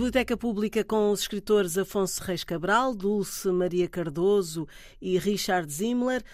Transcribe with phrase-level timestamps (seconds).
[0.00, 4.66] Biblioteca Pública com os escritores Afonso Reis Cabral, Dulce Maria Cardoso
[4.98, 6.24] e Richard Zimmler.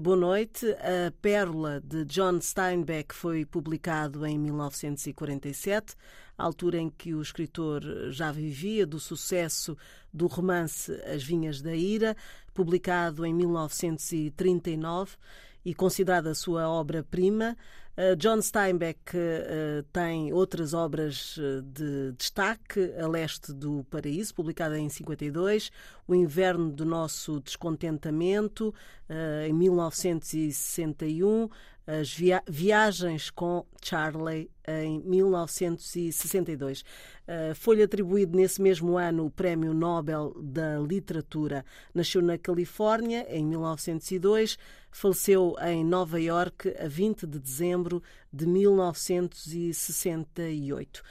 [0.00, 0.64] Boa noite.
[0.74, 5.96] A Pérola de John Steinbeck foi publicado em 1947,
[6.38, 9.76] altura em que o escritor já vivia do sucesso
[10.14, 12.16] do romance As Vinhas da Ira,
[12.54, 15.16] publicado em 1939
[15.64, 17.56] e considerada sua obra-prima.
[17.96, 24.78] Uh, John Steinbeck uh, tem outras obras uh, de destaque, A Leste do Paraíso, publicada
[24.78, 25.70] em 52,
[26.06, 28.74] O Inverno do Nosso Descontentamento,
[29.46, 31.48] em 1961,
[31.86, 36.80] as via Viagens com Charlie, em 1962.
[36.80, 36.84] Uh,
[37.54, 41.64] Foi-lhe atribuído nesse mesmo ano o Prémio Nobel da Literatura.
[41.94, 44.58] Nasceu na Califórnia em 1902,
[44.90, 50.98] faleceu em Nova York a 20 de dezembro de 1968.
[50.98, 51.02] Uh,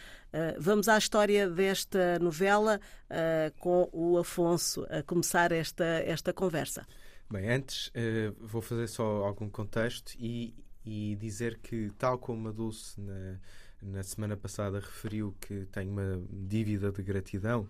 [0.59, 6.85] vamos à história desta novela uh, com o Afonso a começar esta, esta conversa.
[7.31, 10.53] Bem, antes uh, vou fazer só algum contexto e,
[10.85, 13.39] e dizer que, tal como a Dulce na,
[13.81, 17.67] na semana passada referiu que tem uma dívida de gratidão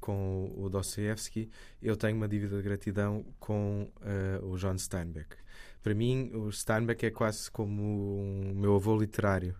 [0.00, 1.48] com o Dostoevsky,
[1.80, 5.36] eu tenho uma dívida de gratidão com uh, o John Steinbeck.
[5.82, 7.82] Para mim, o Steinbeck é quase como
[8.20, 9.54] um meu avô literário.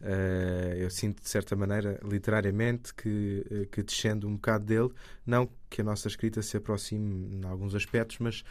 [0.00, 4.90] Uh, eu sinto, de certa maneira, literariamente, que, uh, que descendo um bocado dele.
[5.26, 8.44] Não que a nossa escrita se aproxime em alguns aspectos, mas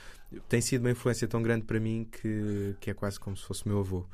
[0.49, 3.67] tem sido uma influência tão grande para mim que, que é quase como se fosse
[3.67, 4.05] meu avô.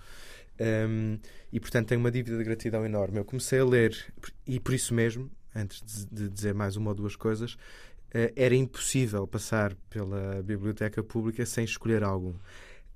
[0.59, 1.17] Um,
[1.51, 3.17] e, portanto, tenho uma dívida de gratidão enorme.
[3.17, 4.13] Eu comecei a ler,
[4.45, 9.25] e por isso mesmo, antes de, dizer mais uma ou duas coisas, uh, era impossível
[9.25, 12.35] passar pela biblioteca pública sem escolher algum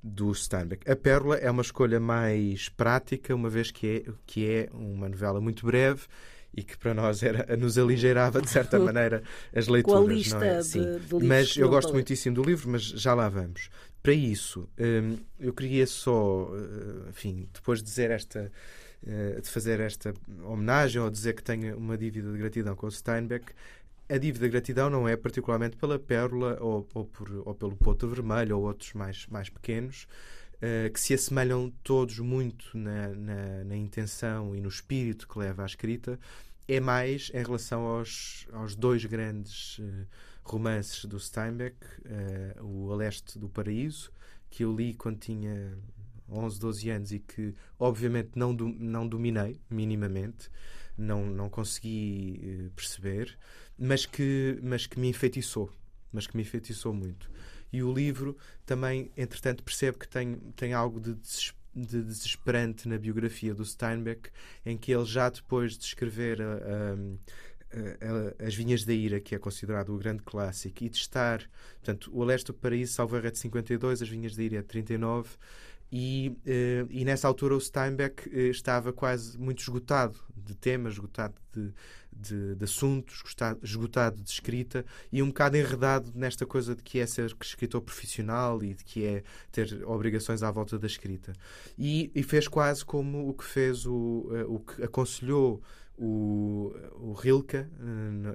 [0.01, 0.89] do Steinbeck.
[0.89, 5.41] A Pérola é uma escolha mais prática, uma vez que é, que é uma novela
[5.41, 6.03] muito breve
[6.53, 9.99] e que para nós era, nos aligeirava de certa maneira as leituras.
[9.99, 10.61] Com a lista não é?
[10.61, 11.93] de, de livros mas eu gosto ler.
[11.95, 13.69] muitíssimo do livro, mas já lá vamos.
[14.01, 16.49] Para isso, hum, eu queria só,
[17.09, 18.51] enfim, depois de dizer esta
[19.41, 23.53] de fazer esta homenagem ou dizer que tenho uma dívida de gratidão com o Steinbeck,
[24.09, 28.57] a dívida gratidão não é particularmente pela Pérola ou, ou, por, ou pelo Poto Vermelho
[28.57, 30.07] ou outros mais, mais pequenos,
[30.56, 35.63] uh, que se assemelham todos muito na, na, na, intenção e no espírito que leva
[35.63, 36.18] à escrita,
[36.68, 40.07] é mais em relação aos, aos dois grandes uh,
[40.44, 41.75] romances do Steinbeck,
[42.06, 44.12] uh, o A Leste do Paraíso,
[44.50, 45.78] que eu li quando tinha
[46.29, 50.50] 11, 12 anos e que obviamente não, do, não dominei minimamente,
[50.97, 53.38] não, não consegui perceber
[53.77, 55.71] mas que, mas que me enfeitiçou.
[56.11, 57.29] Mas que me enfeitiçou muito.
[57.71, 61.15] E o livro também, entretanto, percebe que tem, tem algo de,
[61.75, 64.29] de desesperante na biografia do Steinbeck,
[64.65, 69.35] em que ele já depois de escrever a, a, a, As Vinhas da Ira, que
[69.35, 73.31] é considerado o grande clássico, e de estar, portanto, o Aleste do Paraíso, salvo é
[73.31, 75.29] de 52, As Vinhas da Ira é de 39,
[75.91, 81.35] e, uh, e nessa altura o Steinbeck uh, estava quase muito esgotado de temas, esgotado
[81.53, 81.73] de,
[82.11, 83.23] de, de assuntos,
[83.63, 88.61] esgotado de escrita e um bocado enredado nesta coisa de que é ser escritor profissional
[88.63, 91.33] e de que é ter obrigações à volta da escrita.
[91.77, 95.61] E, e fez quase como o que fez o, uh, o que aconselhou
[95.97, 97.65] o, o Rilke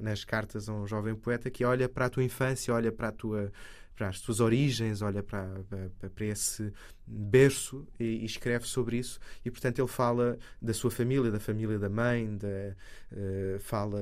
[0.00, 3.12] nas cartas a um jovem poeta que olha para a tua infância, olha para a
[3.12, 3.52] tua
[3.94, 6.72] para as suas origens, olha para, para, para esse
[7.06, 9.20] berço e, e, escreve sobre isso.
[9.44, 12.74] E, portanto, ele fala da sua família, da família da mãe, da,
[13.12, 14.00] uh, fala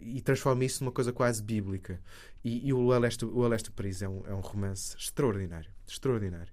[0.00, 2.00] e transforma isso numa coisa quase bíblica.
[2.44, 5.70] E, e o Aleste, o Aleste Paris é um, é um romance extraordinário.
[5.86, 6.52] Extraordinário.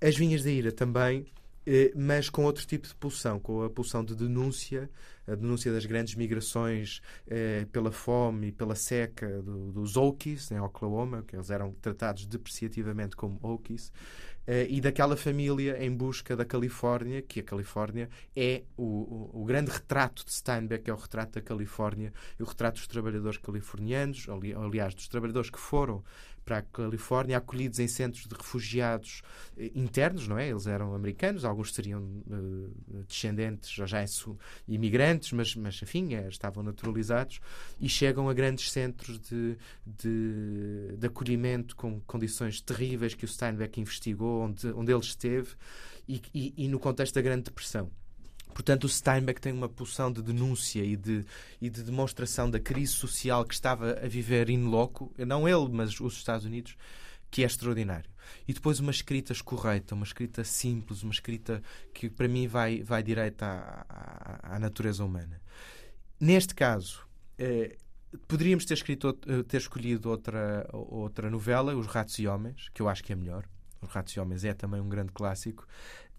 [0.00, 1.26] As Vinhas da Ira também
[1.94, 4.90] mas com outro tipo de pulsão, com a pulsão de denúncia,
[5.26, 10.58] a denúncia das grandes migrações eh, pela fome e pela seca do, dos Okies, em
[10.58, 13.92] Oklahoma, que eles eram tratados depreciativamente como Okies,
[14.46, 19.44] eh, e daquela família em busca da Califórnia, que a Califórnia é o, o, o,
[19.44, 22.10] grande retrato de Steinbeck, é o retrato da Califórnia,
[22.40, 26.02] e o retrato dos trabalhadores californianos, ali, aliás, dos trabalhadores que foram
[26.48, 29.20] para a Califórnia, acolhidos em centros de refugiados
[29.58, 30.48] eh, internos, não é?
[30.48, 34.02] Eles eram americanos, alguns seriam uh, descendentes já, já
[34.66, 37.38] imigrantes, mas, mas enfim, é, estavam naturalizados
[37.78, 43.78] e chegam a grandes centros de, de, de, acolhimento com condições terríveis que o Steinbeck
[43.78, 45.50] investigou, onde, onde ele esteve
[46.08, 47.90] e, e, e no contexto da Grande Depressão.
[48.52, 51.24] Portanto, o Steinbeck tem uma pulsão de denúncia e de,
[51.60, 56.00] e de demonstração da crise social que estava a viver in loco, não ele, mas
[56.00, 56.76] os Estados Unidos,
[57.30, 58.10] que é extraordinário.
[58.46, 61.62] E depois uma escrita escorreita, uma escrita simples, uma escrita
[61.94, 65.40] que para mim vai, vai direito à, à, à natureza humana.
[66.20, 67.06] Neste caso,
[68.26, 73.04] poderíamos ter, escrito, ter escolhido outra, outra novela, Os Ratos e Homens, que eu acho
[73.04, 73.44] que é melhor.
[73.80, 75.66] Os Ratos e Homens é também um grande clássico.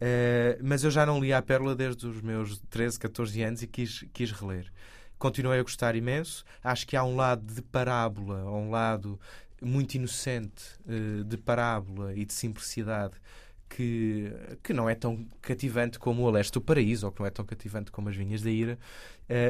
[0.02, 3.68] Uh, mas eu já não li a Pérola desde os meus 13, 14 anos e
[3.68, 4.72] quis, quis reler.
[5.18, 6.46] Continuei a gostar imenso.
[6.64, 9.20] Acho que há um lado de parábola, um lado
[9.62, 13.16] muito inocente uh, de parábola e de simplicidade
[13.70, 14.32] que,
[14.64, 17.46] que não é tão cativante como o Aleste do Paraíso, ou que não é tão
[17.46, 18.80] cativante como As Vinhas da Ira,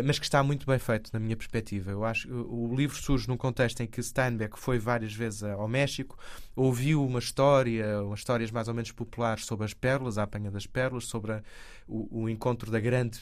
[0.06, 1.92] mas que está muito bem feito, na minha perspectiva.
[1.92, 6.18] Eu acho o livro surge num contexto em que Steinbeck foi várias vezes ao México,
[6.56, 10.66] ouviu uma história, umas histórias mais ou menos populares sobre as pérolas, a apanha das
[10.66, 11.44] pérolas, sobre a,
[11.88, 13.20] o, o, encontro da grande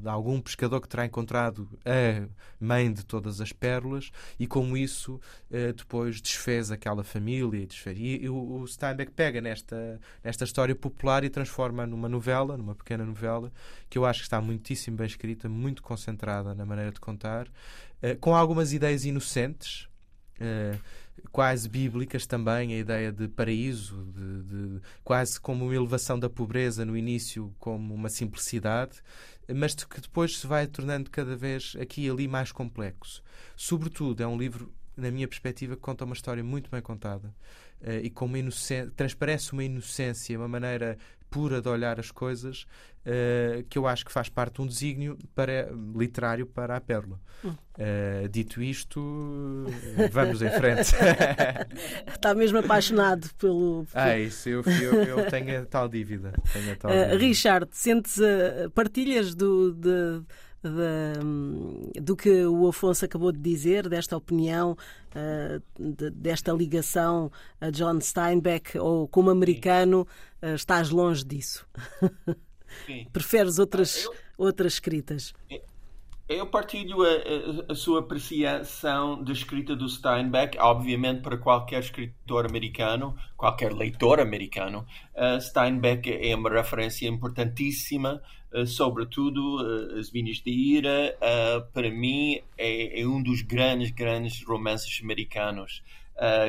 [0.00, 2.26] de algum pescador que terá encontrado a
[2.60, 5.20] mãe de todas as pérolas e como isso
[5.50, 7.98] uh, depois desfez aquela família desfez.
[7.98, 13.04] e o, o Steinbeck pega nesta nesta história popular e transforma numa novela, numa pequena
[13.04, 13.52] novela
[13.88, 18.16] que eu acho que está muitíssimo bem escrita, muito concentrada na maneira de contar, uh,
[18.20, 19.88] com algumas ideias inocentes.
[20.40, 20.78] Uh,
[21.30, 26.84] quase bíblicas também, a ideia de paraíso, de, de, quase como uma elevação da pobreza
[26.84, 29.00] no início, como uma simplicidade,
[29.54, 33.22] mas que depois se vai tornando cada vez aqui e ali mais complexo.
[33.56, 37.28] Sobretudo, é um livro, na minha perspectiva, que conta uma história muito bem contada
[37.82, 40.98] uh, e com uma inocência, transparece uma inocência, uma maneira
[41.32, 42.66] pura de olhar as coisas,
[43.06, 47.18] uh, que eu acho que faz parte de um desígnio para, literário para a Pérola.
[47.42, 49.00] Uh, dito isto,
[50.12, 50.92] vamos em frente.
[52.06, 53.86] Está mesmo apaixonado pelo.
[53.94, 56.34] Ah, isso, eu, eu, eu tenho a tal dívida.
[56.52, 57.16] Tenho a tal dívida.
[57.16, 58.20] Richard, sentes
[58.74, 59.72] partilhas do.
[59.72, 60.22] De
[60.62, 61.71] de,
[62.02, 64.76] do que o Afonso acabou de dizer, desta opinião,
[65.78, 70.06] de, desta ligação a John Steinbeck, ou como americano,
[70.42, 71.66] uh, estás longe disso?
[72.86, 73.06] Sim.
[73.12, 75.32] Preferes outras, ah, eu, outras escritas?
[76.28, 83.14] Eu partilho a, a, sua apreciação da escrita do Steinbeck, obviamente para qualquer escritor americano,
[83.36, 88.22] qualquer leitor americano, uh, Steinbeck é uma referência importantíssima,
[88.66, 91.16] sobretudo uh, As Vinhas de Ira,
[91.72, 95.82] para mim é, é, um dos grandes, grandes romances americanos,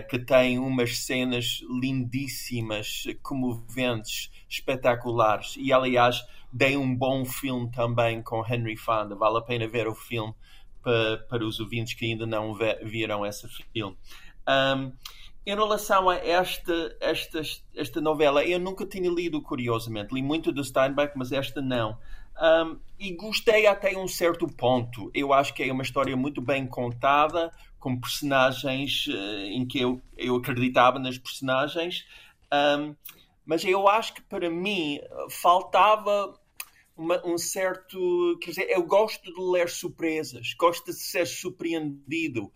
[0.09, 6.21] que tem umas cenas lindíssimas, comoventes, espetaculares, e aliás
[6.51, 9.15] dei um bom filme também com Henry Fonda.
[9.15, 10.33] Vale a pena ver o filme
[10.83, 13.97] para, para os ouvintes que ainda não viram esse filme.
[14.47, 14.91] Um,
[15.45, 17.42] em relação a esta, esta,
[17.75, 20.13] esta novela, eu nunca tinha lido, curiosamente.
[20.13, 21.98] Li muito do Steinbeck, mas esta não.
[22.42, 25.12] Um, e gostei até um certo ponto.
[25.13, 30.01] Eu acho que é uma história muito bem contada, com personagens uh, em que eu,
[30.18, 32.06] eu acreditava nas personagens.
[32.51, 32.95] Um,
[33.45, 35.00] mas eu acho que para mim
[35.30, 36.34] faltava
[36.95, 38.38] uma, um certo.
[38.42, 42.51] Quer dizer, eu gosto de ler surpresas, gosto de ser surpreendido,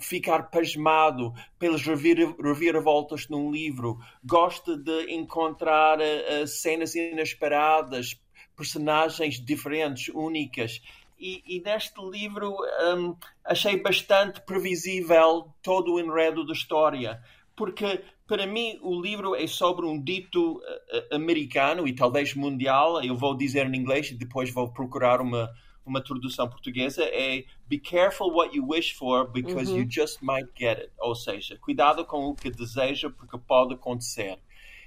[0.00, 8.20] ficar pasmado pelas reviravoltas num livro, gosto de encontrar uh, cenas inesperadas,
[8.56, 10.80] personagens diferentes, únicas.
[11.18, 12.56] E, e neste livro
[12.96, 13.14] um,
[13.44, 17.22] achei bastante previsível todo o enredo da história,
[17.54, 23.02] porque para mim, o livro é sobre um dito uh, americano e talvez mundial.
[23.02, 25.50] Eu vou dizer em inglês e depois vou procurar uma,
[25.90, 27.02] uma tradução portuguesa.
[27.04, 30.92] É Be careful what you wish for because you just might get it.
[30.98, 34.38] Ou seja, cuidado com o que deseja porque pode acontecer.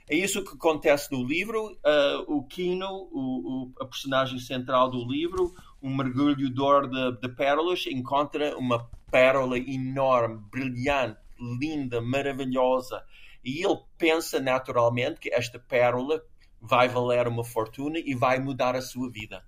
[0.09, 1.71] É isso que acontece no livro.
[1.71, 7.85] Uh, o Kino, o, o, a personagem central do livro, um mergulhador de, de pérolas,
[7.87, 13.03] encontra uma pérola enorme, brilhante, linda, maravilhosa
[13.43, 16.23] e ele pensa naturalmente que esta pérola
[16.61, 19.43] vai valer uma fortuna e vai mudar a sua vida.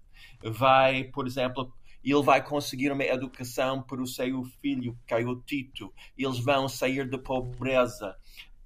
[0.51, 1.73] Vai, por exemplo,
[2.03, 5.91] ele vai conseguir uma educação para o seu filho, que é o Tito.
[6.17, 8.15] Eles vão sair da pobreza.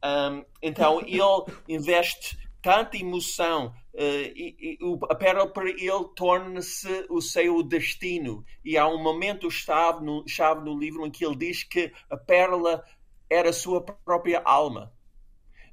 [0.03, 1.21] Um, então ele
[1.67, 4.77] investe tanta emoção uh, e, e,
[5.09, 8.43] a pérola para ele torna-se o seu destino.
[8.63, 12.17] E há um momento chave no, chave no livro em que ele diz que a
[12.17, 12.83] pérola
[13.29, 14.91] era a sua própria alma.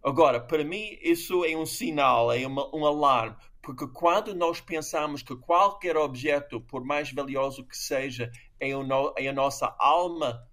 [0.05, 3.37] Agora, para mim, isso é um sinal, é uma, um alarme,
[3.67, 8.31] porque quando nós pensamos que qualquer objeto, por mais valioso que seja,
[8.61, 10.49] é, no, é a nossa alma,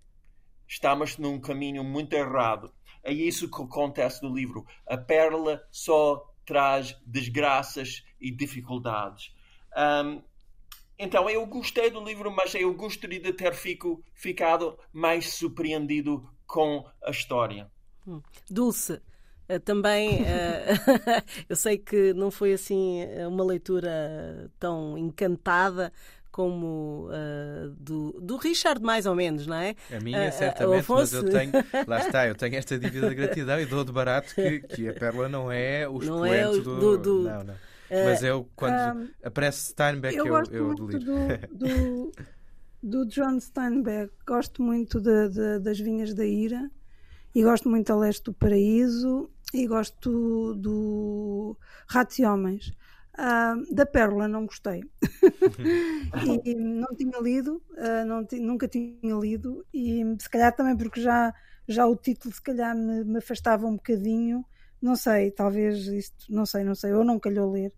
[0.67, 2.73] estamos num caminho muito errado.
[3.03, 4.65] É isso que acontece no livro.
[4.87, 9.31] A pérola só traz desgraças e dificuldades.
[9.77, 10.23] Um,
[10.97, 16.83] então, eu gostei do livro, mas eu gostaria de ter fico, ficado mais surpreendido com
[17.03, 17.69] a história.
[18.07, 18.23] Hum.
[18.49, 18.99] Dulce,
[19.63, 20.73] também eh,
[21.49, 25.91] eu sei que não foi assim eh, uma leitura tão encantada
[26.31, 29.75] como uh, do, do Richard, mais ou menos, não é?
[29.95, 30.99] A minha, certamente, Afonso...
[30.99, 31.51] mas eu tenho,
[31.85, 34.93] lá está, eu tenho esta dívida de gratidão e dou de barato que, que a
[34.93, 36.79] Pérola não é o não é o, do...
[36.79, 37.23] do, do...
[37.29, 37.55] Não, não.
[37.87, 41.11] Mas eu, quando um, aparece Steinbeck, eu, eu, eu muito do,
[41.51, 42.11] do,
[42.81, 44.11] do, John Steinbeck.
[44.25, 46.71] Gosto muito de, de, das Vinhas da Ira
[47.35, 51.57] e gosto muito a Leste do Paraíso e gosto do
[51.87, 52.73] Ratos e Homens.
[53.13, 54.81] Uh, da Pérola não gostei
[56.43, 61.31] e não tinha lido, uh, não nunca tinha lido e se calhar também porque já,
[61.67, 64.43] já o título se calhar me, me afastava um bocadinho,
[64.81, 67.71] não sei, talvez isto, não sei, não sei, ou não calhou ler.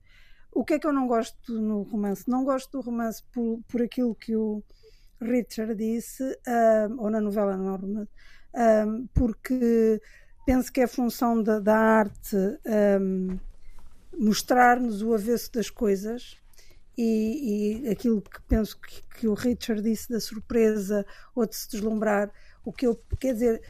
[0.54, 2.24] O que é que eu não gosto no romance?
[2.30, 4.64] Não gosto do romance por, por aquilo que o
[5.20, 8.12] Richard disse, uh, ou na novela, não é romance,
[9.14, 10.00] porque
[10.46, 12.38] penso que é função da, da arte
[13.02, 13.38] um,
[14.18, 16.38] mostrar-nos o avesso das coisas
[16.98, 21.70] e, e, aquilo que penso que, que, o Richard disse da surpresa ou de se
[21.70, 22.32] deslumbrar,
[22.64, 23.62] o que eu quer dizer,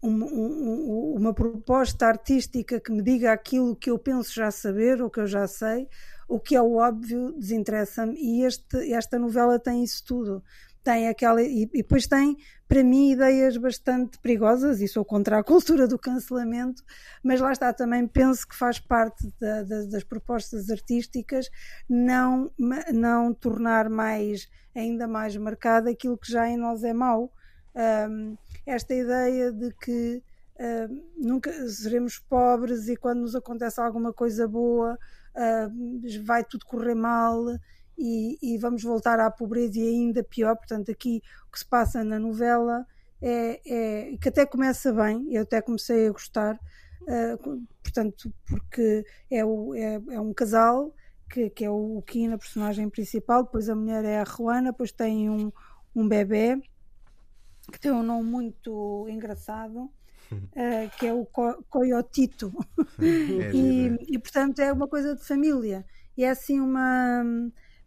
[0.00, 5.10] um, um, uma proposta artística que me diga aquilo que eu penso já saber ou
[5.10, 5.88] que eu já sei,
[6.28, 10.42] o que é o óbvio desinteressa-me e este, esta novela tem isso tudo
[10.82, 12.36] tem aquela e, e, depois tem
[12.68, 16.82] para mim ideias bastante perigosas e sou contra a cultura do cancelamento
[17.22, 21.48] mas lá está também penso que faz parte da, da, das propostas artísticas
[21.88, 22.50] não
[22.92, 27.32] não tornar mais ainda mais marcado aquilo que já em nós é mau.
[27.74, 28.36] Um,
[28.66, 30.22] esta ideia de que
[30.60, 34.98] um, nunca seremos pobres e quando nos acontece alguma coisa boa
[35.70, 37.44] um, vai tudo correr mal
[37.96, 40.56] e, e, vamos voltar à pobreza e ainda pior.
[40.56, 42.86] Portanto, aqui o que se passa na novela
[43.20, 46.58] é, é que até começa bem, eu até comecei a gostar,
[47.02, 50.94] uh, portanto, porque é, o, é, é um casal
[51.30, 54.90] que, que, é o Kim, a personagem principal, depois a mulher é a Juana, depois
[54.90, 55.52] tem um,
[55.94, 56.60] um bebê
[57.70, 59.90] que tem um nome muito engraçado.
[60.32, 62.50] Uh, que é o co Coyotito
[62.98, 65.84] é, e, e portanto é uma coisa de família
[66.16, 67.22] e é assim uma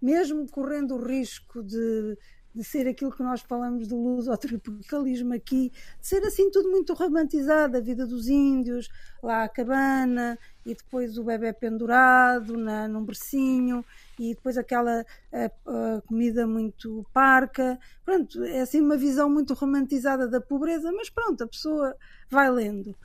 [0.06, 2.16] mesmo correndo o risco de,
[2.54, 7.76] de ser aquilo que nós falamos do lusotropicalismo aqui, de ser assim tudo muito romantizado,
[7.76, 8.88] a vida dos índios,
[9.24, 13.84] lá a cabana, e depois o bebê pendurado na, num bercinho,
[14.20, 17.80] e depois aquela a, a comida muito parca.
[18.06, 21.96] Pronto, é assim uma visão muito romantizada da pobreza, mas pronto, a pessoa
[22.30, 22.96] vai lendo.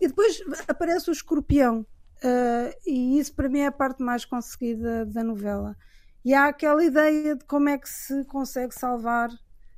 [0.00, 5.04] E depois aparece o escorpião, uh, e isso para mim é a parte mais conseguida
[5.04, 5.76] da novela
[6.24, 9.30] e há aquela ideia de como é que se consegue salvar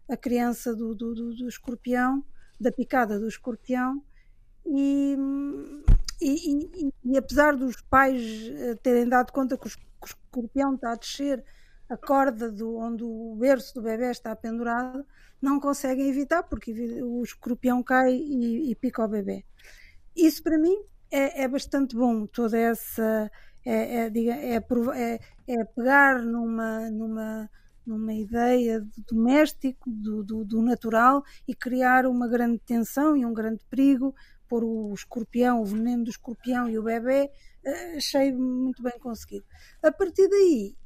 [0.08, 2.24] a criança do, do, do, do escorpião,
[2.60, 4.02] da picada do escorpião,
[4.66, 5.16] e,
[6.20, 9.70] e, e, e, apesar dos pais eh, terem dado conta que o
[10.04, 11.42] escorpião está a descer
[11.88, 15.04] a corda do, onde o berço do bebê está pendurado,
[15.40, 19.44] não conseguem evitar porque o escorpião cai e, e pica o bebê.
[20.14, 20.76] Isso para mim
[21.10, 23.30] é, é bastante bom, toda essa
[23.64, 25.20] é, é, é,
[25.50, 27.50] é, pegar numa, numa,
[27.84, 33.34] numa ideia do doméstico, do, do, do, natural e criar uma grande tensão e um
[33.34, 34.14] grande perigo,
[34.48, 37.30] por o escorpião, o veneno do escorpião e o bebê,
[37.64, 39.44] eh, achei muito bem conseguido.
[39.82, 40.76] A partir daí,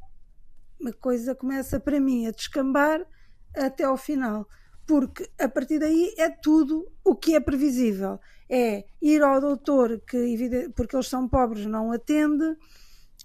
[0.81, 3.07] uma coisa começa para mim a descambar
[3.55, 4.47] até ao final,
[4.87, 8.19] porque a partir daí é tudo o que é previsível
[8.49, 12.57] é ir ao doutor, que porque eles são pobres, não atende,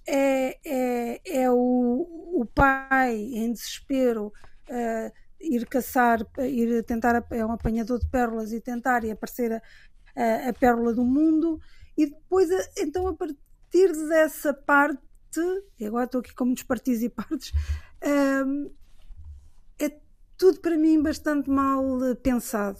[0.08, 4.34] é, é, é o, o pai em desespero
[4.70, 9.62] uh, ir caçar, ir tentar, é um apanhador de pérolas e tentar e aparecer a,
[10.16, 11.60] a, a pérola do mundo,
[11.98, 15.00] e depois, então, a partir dessa parte,
[15.80, 17.52] e agora estou aqui com muitos partidos e partes,
[18.46, 18.72] um,
[19.80, 20.00] é
[20.38, 21.84] tudo para mim bastante mal
[22.22, 22.80] pensado,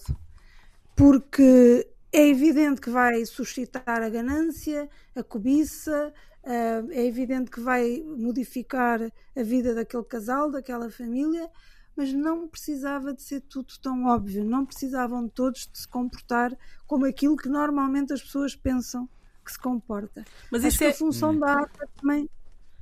[0.96, 6.14] porque é evidente que vai suscitar a ganância, a cobiça,
[6.52, 11.50] é evidente que vai modificar a vida daquele casal, daquela família,
[11.96, 17.06] mas não precisava de ser tudo tão óbvio, não precisavam todos de se comportar como
[17.06, 19.08] aquilo que normalmente as pessoas pensam
[19.46, 20.24] que se comporta.
[20.52, 21.40] Mas Acho isso é a função hum.
[21.40, 22.30] da arte é também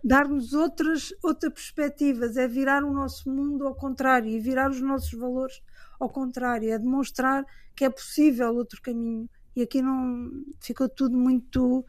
[0.03, 5.12] dar-nos outras, outras perspectivas, é virar o nosso mundo ao contrário e virar os nossos
[5.12, 5.62] valores
[6.00, 7.43] ao contrário, é demonstrar
[7.75, 9.29] que é possível outro caminho.
[9.55, 11.83] E aqui não ficou tudo muito,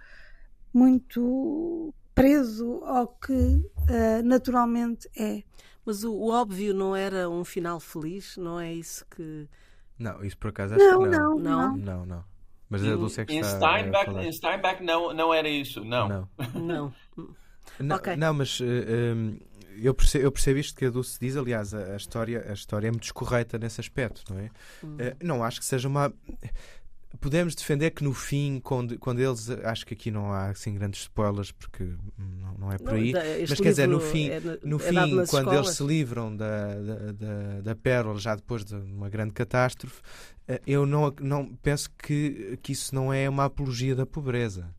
[0.72, 5.42] muito preso ao que uh, naturalmente é.
[5.84, 9.48] Mas o, o, óbvio não era um final feliz, não é isso que.
[9.98, 11.38] Não, isso por acaso acho não, que não.
[11.38, 11.76] Não, não.
[11.76, 12.24] não, não.
[12.68, 16.08] Mas a Dulce é que em está Steinbeck, em Steinbeck não, não era isso, não.
[16.08, 16.28] Não.
[16.54, 16.94] não.
[17.80, 18.16] não, okay.
[18.16, 19.38] não mas uh, um,
[19.80, 22.88] eu, percebo, eu percebo isto que a Dulce diz, aliás, a, a, história, a história
[22.88, 24.50] é muito descorreta nesse aspecto, não é?
[24.84, 24.96] Hum.
[24.96, 26.12] Uh, não acho que seja uma
[27.16, 29.48] podemos defender que no fim, quando, quando eles.
[29.64, 31.84] Acho que aqui não há assim grandes spoilers, porque
[32.18, 33.12] não, não é por aí.
[33.12, 35.54] Não, mas quer dizer, no fim, é, no é fim quando escolas.
[35.54, 40.02] eles se livram da, da, da, da pérola, já depois de uma grande catástrofe,
[40.46, 44.74] eh, eu não, não penso que, que isso não é uma apologia da pobreza.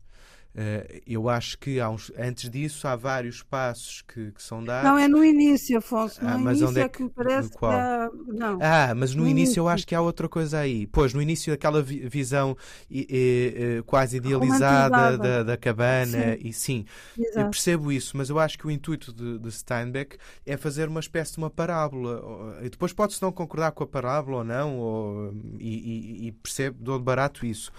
[0.52, 4.90] Uh, eu acho que uns, antes disso há vários passos que, que, são dados.
[4.90, 6.22] Não, é no início, Afonso.
[6.24, 8.10] No ah, mas onde é, é que, que parece que há...
[8.26, 8.58] Não.
[8.60, 10.88] Ah, mas no, no início, início, eu acho que há outra coisa aí.
[10.88, 12.56] Pois, no início aquela vi visão
[12.90, 16.48] e, e, quase idealizada da, da, cabana, sim.
[16.48, 16.84] e sim,
[17.16, 17.38] Exato.
[17.38, 21.00] eu percebo isso, mas eu acho que o intuito de, de Steinbeck é fazer uma
[21.00, 22.58] espécie de uma parábola.
[22.62, 26.76] E depois pode-se não concordar com a parábola ou não, ou, e, e, e percebo,
[26.80, 27.70] dou de barato isso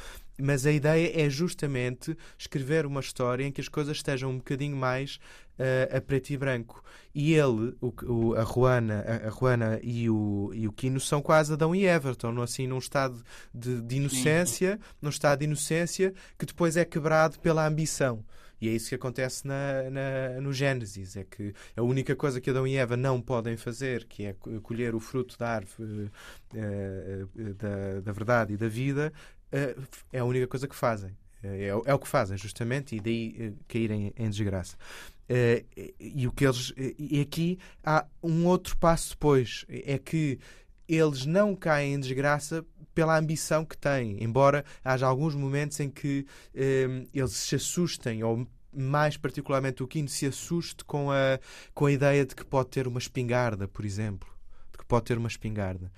[0.41, 4.75] mas a ideia é justamente escrever uma história em que as coisas estejam um bocadinho
[4.75, 5.19] mais
[5.59, 6.83] uh, a preto e branco.
[7.13, 11.21] E ele, o, o, a Juana, a, a Juana e o, e o Kino são
[11.21, 13.21] quase Adão e Eva, estão assim num estado
[13.53, 18.23] de, de inocência, num estado de inocência que depois é quebrado pela ambição.
[18.61, 22.51] E é isso que acontece na, na, no Gênesis: é que a única coisa que
[22.51, 26.11] Adão e Eva não podem fazer, que é colher o fruto da árvore
[26.53, 29.11] uh, uh, da, da verdade e da vida,
[30.11, 31.15] é a única coisa que fazem.
[31.43, 34.77] É, é, o que fazem, justamente, e daí caírem em desgraça.
[35.99, 36.73] e o que eles.
[36.77, 40.39] E aqui há um outro passo depois: é que
[40.87, 46.25] eles não caem em desgraça pela ambição que têm, embora haja alguns momentos em que
[47.13, 51.39] eles se assustem ou mais particularmente o Kino se assuste com a,
[51.73, 54.29] com a ideia de que pode ter uma espingarda, por exemplo.
[54.71, 55.91] De que pode ter uma espingarda.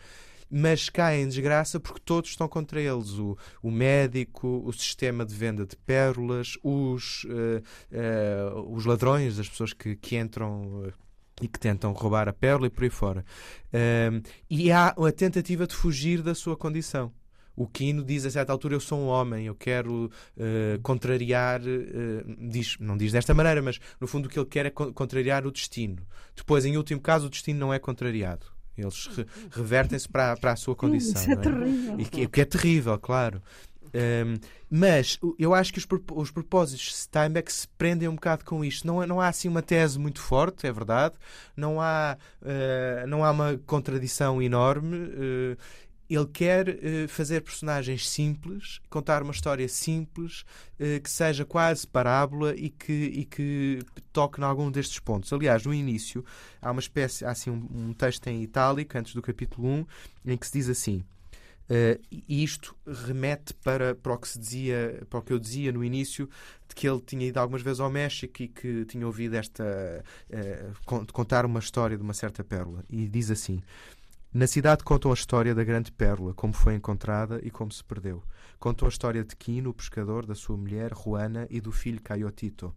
[0.55, 3.13] Mas caem em desgraça porque todos estão contra eles.
[3.13, 9.49] O, o médico, o sistema de venda de pérolas, os, uh, uh, os ladrões, as
[9.49, 10.93] pessoas que, que entram
[11.41, 13.25] e que tentam roubar a pérola e por aí fora.
[13.73, 17.11] Um, e há a tentativa de fugir da sua condição.
[17.55, 20.05] O Quino diz a certa altura: Eu sou um homem, eu quero
[20.37, 21.61] uh, contrariar.
[21.61, 25.45] Uh, diz, não diz desta maneira, mas no fundo o que ele quer é contrariar
[25.45, 26.05] o destino.
[26.35, 28.52] Depois, em último caso, o destino não é contrariado.
[28.77, 31.21] Eles re revertem-se para, para a sua condição.
[31.21, 31.35] Isso é, é?
[31.35, 31.99] terrível.
[31.99, 33.41] E que, que é terrível, claro.
[33.93, 38.65] Um, mas eu acho que os, os propósitos de Steinbeck se prendem um bocado com
[38.65, 38.87] isto.
[38.87, 41.13] Não, não há assim uma tese muito forte, é verdade.
[41.55, 44.97] Não há, uh, não há uma contradição enorme.
[44.97, 45.57] Uh,
[46.09, 50.41] ele quer uh, fazer personagens simples, contar uma história simples,
[50.79, 53.79] uh, que seja quase parábola e que, e que
[54.11, 55.31] toque em algum destes pontos.
[55.31, 56.23] Aliás, no início
[56.61, 59.85] há uma espécie, há assim um, um texto em itálico, antes do capítulo 1,
[60.25, 61.03] em que se diz assim.
[61.63, 65.71] Uh, e isto remete para, para o que se dizia, para o que eu dizia
[65.71, 66.29] no início,
[66.67, 69.63] de que ele tinha ido algumas vezes ao México e que tinha ouvido esta
[70.29, 72.83] uh, contar uma história de uma certa pérola.
[72.89, 73.63] E diz assim:
[74.33, 78.23] Na cidade contam a história da grande pérola, como foi encontrada e como se perdeu.
[78.57, 82.75] Contam a história de Quino, o pescador, da sua mulher, Juana, e do filho Caiotito.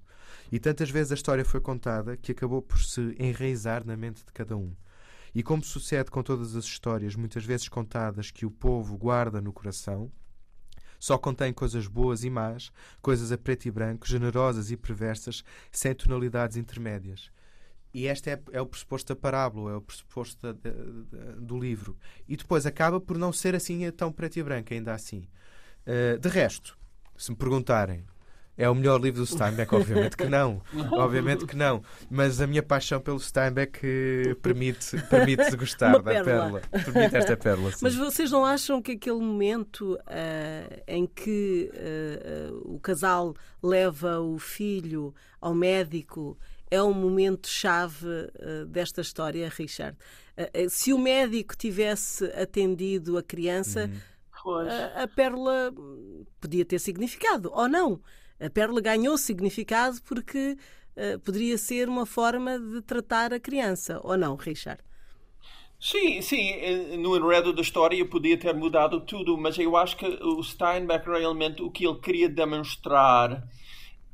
[0.53, 4.35] E tantas vezes a história foi contada que acabou por se enraizar na mente de
[4.35, 4.77] cada um.
[5.35, 9.51] E como sucede com todas as histórias, muitas vezes contadas, que o povo guarda no
[9.51, 10.13] coração,
[10.99, 15.43] só contém coisas boas e más, coisas a preto e branco, generosas e perversas,
[15.73, 17.31] sem tonalidades intermédias.
[17.97, 21.97] E este é, é o pressuposto da parábola, é o pressuposto da, da, do livro.
[22.29, 25.27] E depois acaba por não ser assim tão preto e branco, ainda assim.
[25.87, 26.77] Uh, de resto,
[27.17, 28.05] se me perguntarem
[28.59, 29.75] é o melhor livro do Steinbeck?
[29.75, 30.63] Obviamente que não.
[30.93, 31.83] Obviamente que não.
[32.11, 33.81] Mas a minha paixão pelo Steinbeck
[34.43, 36.61] permite, permite gostar da pérola.
[36.61, 36.85] pérola.
[36.85, 37.71] Permite esta pérola.
[37.73, 37.79] Sim.
[37.83, 44.39] Mas vocês não acham que aquele momento uh, em que uh, o casal leva o
[44.39, 46.39] filho ao médico
[46.71, 49.97] é um momento chave uh, desta história, Richard?
[50.69, 53.91] se o médico tivesse atendido a criança,
[54.45, 54.69] uhum.
[54.69, 55.73] a, a pérola
[56.39, 58.03] podia ter significado, ou não?
[58.39, 60.59] A pérola ganhou significado porque
[60.97, 64.83] uh, poderia ser uma forma de tratar a criança, ou não, Richard?
[65.79, 70.43] Sim, sim, no enredo da história podia ter mudado tudo, mas eu acho que o
[70.43, 73.47] Steinbeck realmente o que ele queria demonstrar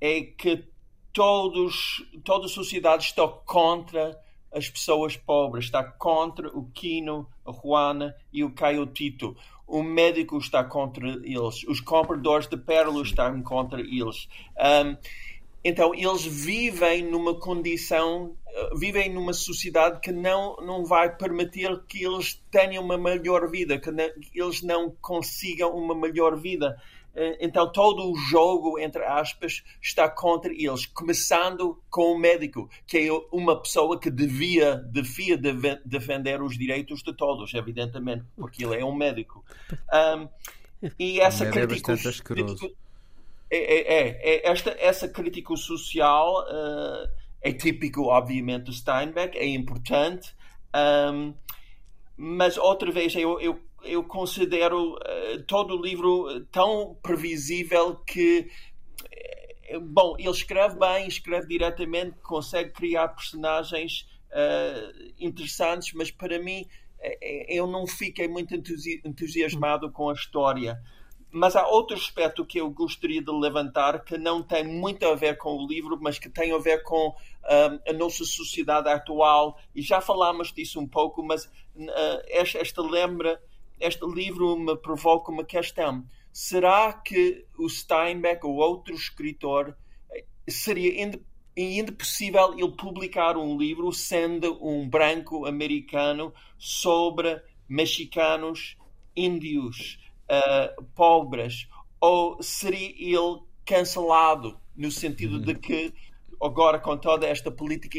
[0.01, 0.65] é que
[1.13, 4.19] todos, toda a sociedade está contra
[4.53, 9.37] as pessoas pobres, está contra o Quino, a Juana e o Caio Tito
[9.73, 14.29] o médico está contra eles, os compradores de pérolas estão contra eles.
[14.59, 14.97] Um,
[15.65, 22.05] então, eles vivem numa condição, uh, vivem numa sociedade que não, não vai permitir que
[22.05, 26.77] eles tenham uma melhor vida, que, não, que eles não consigam uma melhor vida.
[27.41, 33.11] Então todo o jogo, entre aspas, está contra eles, começando com o médico, que é
[33.31, 35.37] uma pessoa que devia, devia
[35.85, 39.45] defender os direitos de todos, evidentemente, porque ele é um médico.
[39.93, 40.29] Um,
[40.99, 41.93] e essa crítica.
[43.51, 47.09] É, é, é, é, esta, essa crítica social uh,
[47.43, 50.35] é típico, obviamente, do Steinbeck, é importante,
[51.13, 51.35] um,
[52.17, 58.51] mas outra vez eu, eu eu considero uh, todo o livro tão previsível que
[59.11, 66.67] eh, bom, ele escreve bem, escreve diretamente, consegue criar personagens uh, interessantes, mas para mim
[67.49, 70.81] eu não fiquei muito entusi entusiasmado com a história.
[71.33, 75.39] Mas há outro aspecto que eu gostaria de levantar que não tem muito a ver
[75.39, 79.59] com o livro, mas que tem a ver com uh, a nossa sociedade atual.
[79.75, 83.41] E já falámos disso um pouco, mas uh, esta, esta lembra
[83.83, 86.05] este livro me provoca uma questão.
[86.33, 89.77] Será que o Steinbeck ou outro escritor
[90.11, 91.13] eh, seria
[91.57, 98.77] ainda possível ele publicar um livro sendo um branco americano sobre mexicanos,
[99.17, 99.99] índios,
[100.31, 101.69] uh, pobres?
[102.01, 105.43] Ou seria ele cancelado no sentido uhum.
[105.43, 105.93] de que
[106.41, 107.99] agora com toda esta política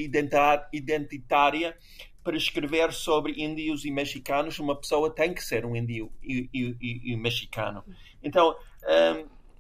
[0.71, 1.77] identitária
[2.23, 7.13] para escrever sobre índios e mexicanos, uma pessoa tem que ser um índio e, e,
[7.13, 7.83] e mexicano.
[8.23, 8.55] Então,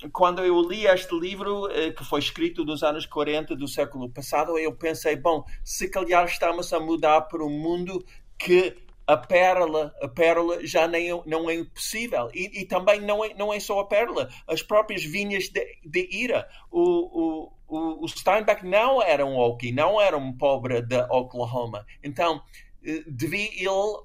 [0.03, 4.09] um, quando eu li este livro, eh, que foi escrito nos anos 40 do século
[4.09, 8.03] passado, eu pensei, bom, se calhar estamos a mudar para um mundo
[8.37, 12.29] que a pérola, a pérola já nem, não é possível.
[12.33, 16.07] E, e, também não é, não é só a pérola, as próprias vinhas de, de
[16.11, 16.47] ira.
[16.71, 21.85] O, o, o, Steinbeck não era um Okie, não era um pobre de Oklahoma.
[22.01, 22.41] Então,
[22.83, 24.03] eh, devia ele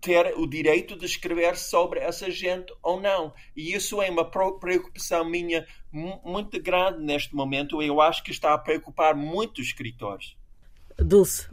[0.00, 3.32] ter o direito de escrever sobre essa gente ou não.
[3.56, 7.82] E isso é uma preocupação minha muito grande neste momento.
[7.82, 10.36] Eu acho que está a preocupar muitos escritores.
[10.96, 11.48] Dulce,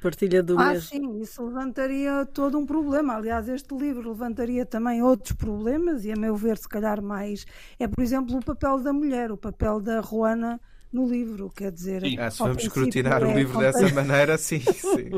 [0.00, 0.88] partilha do ah, mesmo.
[0.88, 3.16] sim, isso levantaria todo um problema.
[3.16, 7.44] Aliás, este livro levantaria também outros problemas, e a meu ver, se calhar mais.
[7.78, 10.60] É, por exemplo, o papel da mulher, o papel da Ruana
[10.92, 12.02] no livro, quer dizer.
[12.02, 12.16] Sim.
[12.18, 15.10] Ah, se vamos escrutinar é o livro dessa maneira, sim, sim.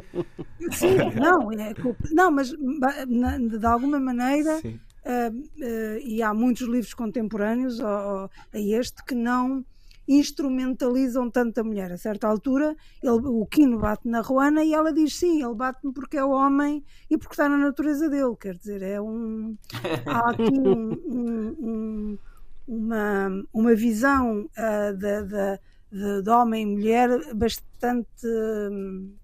[0.72, 1.74] sim, não, é,
[2.12, 4.60] não, mas de alguma maneira.
[5.06, 9.64] Uh, uh, e há muitos livros contemporâneos a, a este que não
[10.08, 11.92] instrumentalizam tanto a mulher.
[11.92, 15.92] A certa altura, ele, o Quino bate na Ruana e ela diz sim, ele bate-me
[15.92, 18.36] porque é homem e porque está na natureza dele.
[18.40, 19.56] Quer dizer, é um.
[20.06, 22.18] Há aqui um, um, um,
[22.66, 25.60] uma, uma visão uh, de, de,
[25.92, 28.26] de, de, homem e mulher bastante.
[28.26, 29.14] Um,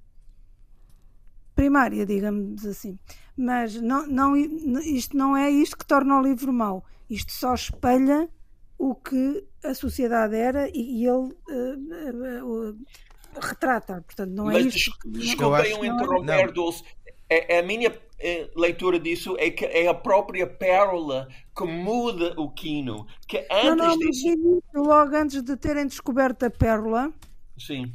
[1.55, 2.99] primária, digamos assim.
[3.37, 6.85] Mas não, não, isto não é isto que torna o livro mau.
[7.09, 8.29] Isto só espelha
[8.83, 12.79] o que a sociedade era e, e ele uh, uh,
[13.41, 14.03] retrata.
[14.05, 15.09] Portanto, não é Mas isto.
[15.09, 16.83] Desculpem um interromper, Dulce.
[17.31, 17.97] A, a minha
[18.57, 23.07] leitura disso é que é a própria pérola que muda o Quino.
[23.29, 24.63] Que antes não, não, disso...
[24.75, 27.13] logo antes de terem descoberto a pérola.
[27.57, 27.93] Sim.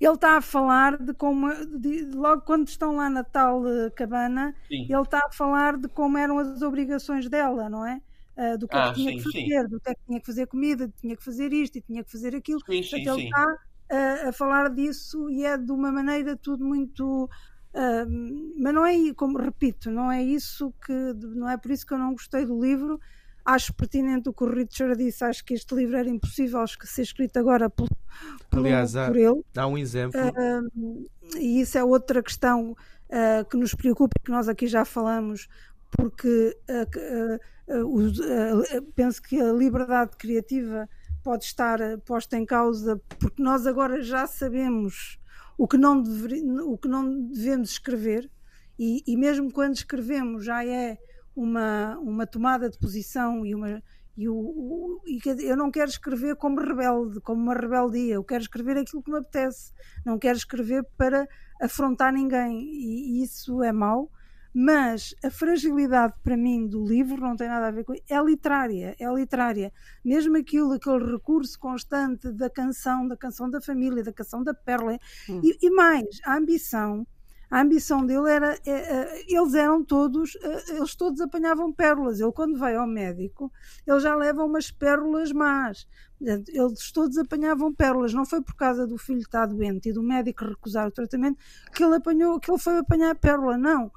[0.00, 3.62] Ele está a falar de como, de, logo quando estão lá na tal
[3.96, 4.86] cabana, Sim.
[4.88, 8.00] ele está a falar de como eram as obrigações dela, não é?
[8.38, 9.68] Uh, do que, ah, é que tinha sim, que fazer, sim.
[9.68, 12.12] do que é que tinha que fazer comida, tinha que fazer isto e tinha que
[12.12, 12.60] fazer aquilo.
[12.64, 17.24] Sim, sim, ele está uh, a falar disso e é de uma maneira tudo muito.
[17.74, 20.92] Uh, mas não é, como repito, não é isso que.
[21.34, 23.00] Não é por isso que eu não gostei do livro.
[23.44, 25.24] Acho pertinente o que o Richard disse.
[25.24, 27.88] Acho que este livro era impossível ser escrito agora por,
[28.50, 29.42] por, Aliás, há, por ele.
[29.54, 30.20] Dá um exemplo.
[31.38, 32.76] e isso é outra questão
[33.50, 35.48] que nos preocupa, que nós aqui já falamos,
[35.90, 36.54] porque
[38.94, 40.88] penso que a liberdade criativa
[41.22, 45.18] pode estar posta em causa porque nós agora já sabemos
[45.56, 48.30] o que não, dever, o que não devemos escrever
[48.78, 50.96] e, e, mesmo quando escrevemos já é
[51.34, 53.82] uma, uma tomada de posição e uma
[54.16, 58.42] e, o, o, e eu não quero escrever como rebelde, como uma rebeldia, eu quero
[58.42, 59.72] escrever aquilo que me apetece,
[60.04, 61.28] não quero escrever para
[61.60, 64.10] afrontar ninguém e, e isso é mau
[64.54, 68.96] mas a fragilidade para mim do livro não tem nada a ver com é literária,
[68.98, 69.72] é literária.
[70.04, 74.98] Mesmo aquilo, aquele recurso constante da canção, da canção da família, da canção da pérola,
[75.28, 75.40] hum.
[75.44, 77.06] e, e, mais, a ambição,
[77.50, 82.20] a ambição dele era, é, é, eles eram todos, é, eles todos apanhavam pérolas.
[82.20, 83.52] Ele quando vai ao médico,
[83.86, 85.86] ele já leva umas pérolas más.
[86.20, 88.12] Eles todos apanhavam pérolas.
[88.12, 91.38] Não foi por causa do filho estar doente e do médico recusar o tratamento
[91.72, 93.56] que ele apanhou, que ele foi apanhar pérola.
[93.56, 93.90] Não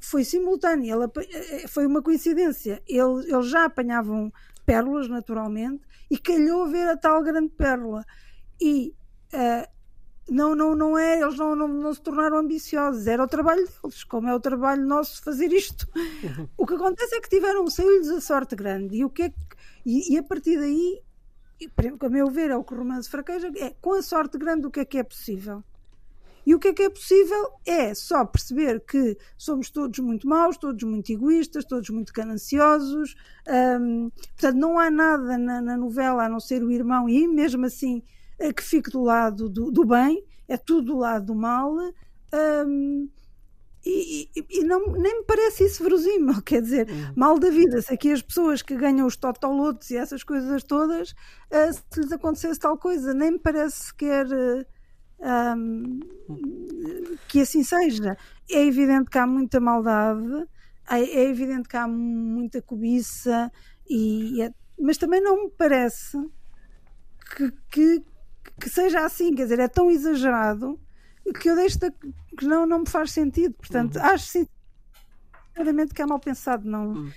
[0.00, 2.82] foi simultâneo, ele, eh, foi uma coincidência.
[2.86, 4.32] Eles, eles já apanhavam
[4.64, 8.04] pérolas, naturalmente, e calhou ver a tal grande pérola.
[8.60, 8.94] E
[9.32, 9.68] uh,
[10.28, 14.02] não, não, não é, eles não, não, não se tornaram ambiciosos, era o trabalho deles,
[14.04, 15.86] como é o trabalho nosso fazer isto.
[15.94, 16.48] Uhum.
[16.58, 19.36] O que acontece é que tiveram, saiu-lhes a sorte grande, e, o que é que,
[19.84, 21.00] e, e a partir daí,
[22.00, 24.70] a meu ver, é o que o romance fraqueja, é com a sorte grande o
[24.70, 25.62] que é que é possível.
[26.46, 30.56] E o que é que é possível é só perceber que somos todos muito maus,
[30.56, 33.16] todos muito egoístas, todos muito gananciosos.
[33.80, 37.66] Hum, portanto, não há nada na, na, novela a não ser o irmão, e mesmo
[37.66, 38.00] assim
[38.38, 41.74] eh, que fique do lado do, do bem, é tudo do lado do mal.
[42.32, 43.08] Um,
[43.84, 47.12] e, e, e, não, nem me parece isso verosímil, quer dizer, uhum.
[47.16, 51.10] mal da vida, se aqui as pessoas que ganham os totolotos e essas coisas todas,
[51.10, 54.66] uh, se lhes acontecesse tal coisa, nem me parece sequer uh,
[55.20, 56.00] um,
[57.28, 58.16] que assim seja.
[58.50, 60.46] É evidente que há muita maldade,
[60.90, 63.50] é, é evidente que há muita cobiça,
[63.88, 66.18] e, é, mas também não me parece
[67.36, 68.04] que, que
[68.60, 70.80] que seja assim, quer dizer, é tão exagerado
[71.40, 71.90] que eu deixo de,
[72.36, 73.54] que não, não me faz sentido.
[73.54, 74.04] Portanto, uhum.
[74.04, 74.46] acho
[75.56, 76.68] sinceramente que é mal pensado.
[76.68, 77.12] Não, uhum.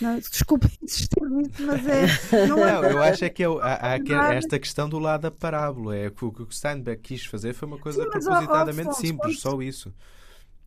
[0.00, 2.46] não desculpem insistir nisso, mas é.
[2.46, 5.30] Não, é não eu acho é que é, há, há esta questão do lado da
[5.30, 5.96] parábola.
[5.96, 9.52] É, o que o Steinbeck quis fazer foi uma coisa Sim, propositadamente Afonso, simples, quando...
[9.52, 9.94] só isso.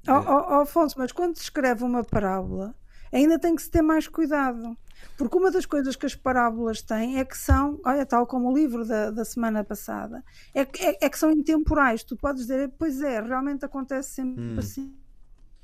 [0.07, 2.73] Oh, oh, Afonso, mas quando se escreve uma parábola,
[3.11, 4.77] ainda tem que se ter mais cuidado.
[5.15, 8.55] Porque uma das coisas que as parábolas têm é que são, olha, tal como o
[8.55, 10.23] livro da, da semana passada,
[10.55, 12.03] é, é, é que são intemporais.
[12.03, 14.55] Tu podes dizer, pois é, realmente acontece sempre hum.
[14.57, 14.95] assim.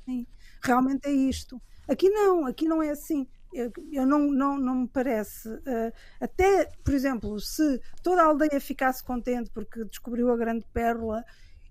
[0.04, 0.26] Sim,
[0.64, 1.60] realmente é isto.
[1.88, 3.26] Aqui não, aqui não é assim.
[3.52, 5.48] Eu, eu não, não, não me parece.
[5.48, 11.24] Uh, até, por exemplo, se toda a aldeia ficasse contente porque descobriu a grande pérola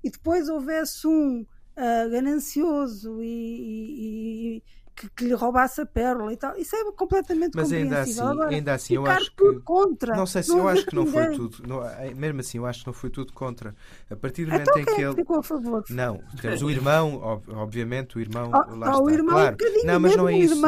[0.03, 4.63] e depois houvesse um uh, ganancioso e, e,
[4.95, 6.55] que, que, lhe roubasse a pérola e tal.
[6.57, 10.15] Isso é completamente Mas ainda assim, Agora, ainda assim eu acho que contra.
[10.15, 11.25] Não sei se não eu acho que não ninguém.
[11.25, 11.67] foi tudo.
[11.67, 13.75] Não, é, mesmo assim, eu acho que não foi tudo contra.
[14.09, 15.83] A partir do momento então, em que é ele ficou a favor.
[15.89, 18.99] Não, temos o irmão, obviamente o irmão oh, lá oh, está.
[18.99, 19.57] O irmão claro.
[19.61, 20.61] Um não, mas não é isso.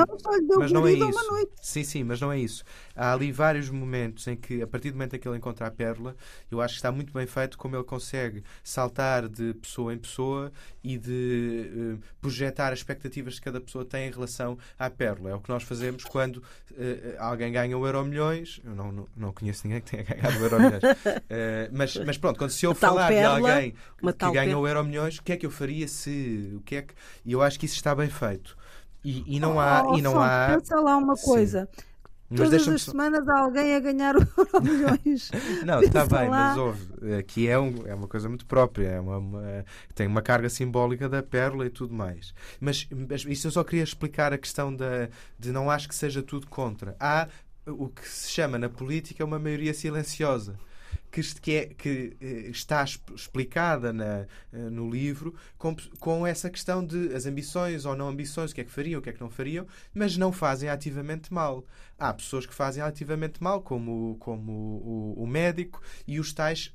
[0.58, 1.20] mas não é isso.
[1.62, 2.64] Sim, sim, mas não é isso.
[2.96, 5.72] Há ali vários momentos em que, a partir do momento em que ele encontra a
[5.72, 6.16] pérola,
[6.50, 10.52] eu acho que está muito bem feito como ele consegue saltar de pessoa em pessoa
[10.84, 15.30] e de uh, projetar as expectativas que cada pessoa tem em relação à pérola.
[15.32, 16.44] É o que nós fazemos quando uh,
[17.20, 18.62] alguém ganha o Euro Milhões.
[18.64, 20.84] Eu não, não, não, conheço ninguém que tenha ganhado o Euro Milhões.
[20.84, 23.76] Uh, mas, mas pronto, quando se eu falar pérola, de alguém
[24.18, 26.54] que ganha o Euro Milhões, o que é que eu faria se.
[26.56, 26.94] O que é que...
[27.26, 28.58] E eu acho que isso está bem feito.
[29.04, 29.84] E, e não há.
[29.86, 30.58] Oh, e não há...
[30.58, 31.70] Pensa lá uma coisa.
[32.30, 35.30] Mas Todas as semanas há alguém a ganhar o milhões.
[35.64, 37.16] Não, está bem, mas houve.
[37.20, 41.08] Aqui é, um, é uma coisa muito própria, é uma, uma, tem uma carga simbólica
[41.08, 42.34] da pérola e tudo mais.
[42.60, 45.08] Mas, mas isso eu só queria explicar a questão da,
[45.38, 46.96] de não acho que seja tudo contra.
[47.00, 47.28] Há
[47.68, 50.56] o que se chama na política uma maioria silenciosa
[51.16, 56.86] que, que, é, que eh, está explicada na, eh, no livro com, com essa questão
[56.86, 59.22] de as ambições ou não ambições, o que é que fariam, o que é que
[59.22, 61.64] não fariam, mas não fazem ativamente mal.
[61.98, 66.74] Há pessoas que fazem ativamente mal, como, como o, o médico e os tais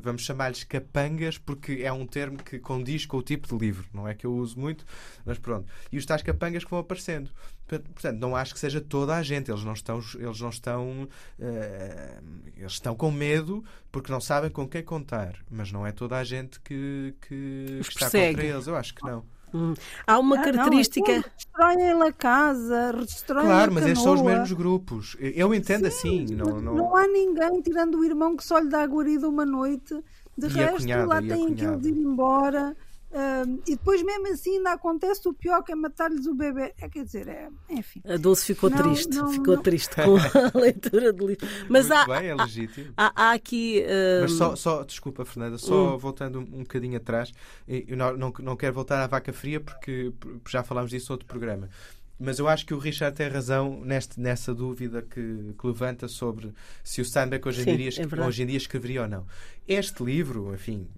[0.00, 4.06] vamos chamar-lhes capangas, porque é um termo que condiz com o tipo de livro, não
[4.06, 4.84] é que eu uso muito,
[5.24, 5.66] mas pronto.
[5.90, 7.30] E os tais capangas que vão aparecendo.
[7.66, 9.50] Portanto, não acho que seja toda a gente.
[9.50, 14.68] Eles não estão, eles não estão, uh, eles estão com medo porque não sabem com
[14.68, 15.36] quem contar.
[15.50, 18.66] Mas não é toda a gente que, que está contra eles.
[18.68, 19.24] Eu acho que não.
[19.56, 19.74] Hum.
[20.06, 21.12] Há uma ah, característica.
[21.12, 25.16] Não, é destroem a casa, destroem Claro, mas esses são os mesmos grupos.
[25.18, 26.34] Eu entendo Sim, assim.
[26.34, 26.74] Não, não...
[26.74, 29.94] não há ninguém, tirando o irmão que só lhe dá guarida uma noite.
[30.36, 32.76] De e resto, cunhada, lá tem que ir embora
[33.66, 36.74] e depois, mesmo assim, ainda acontece o pior que é matar-lhes o bebê.
[36.78, 38.02] É, quer dizer, é, enfim.
[38.04, 39.62] A Dulce ficou não, triste, não, ficou não.
[39.62, 41.46] triste com a leitura do livro.
[41.68, 42.92] Mas Muito há, bem, é legítimo.
[42.96, 43.84] Há, há aqui.
[44.20, 45.98] Mas só, só, desculpa, Fernanda, só hum.
[45.98, 47.32] voltando um, um bocadinho atrás,
[47.66, 50.12] eu não, não, não quero voltar à vaca fria porque
[50.48, 51.68] já falámos disso no outro programa.
[52.18, 56.52] Mas eu acho que o Richard tem razão neste, nessa dúvida que, que levanta sobre
[56.82, 59.26] se o Steinbeck hoje, Sim, em dia, é hoje em dia escreveria ou não.
[59.68, 60.88] Este livro, enfim,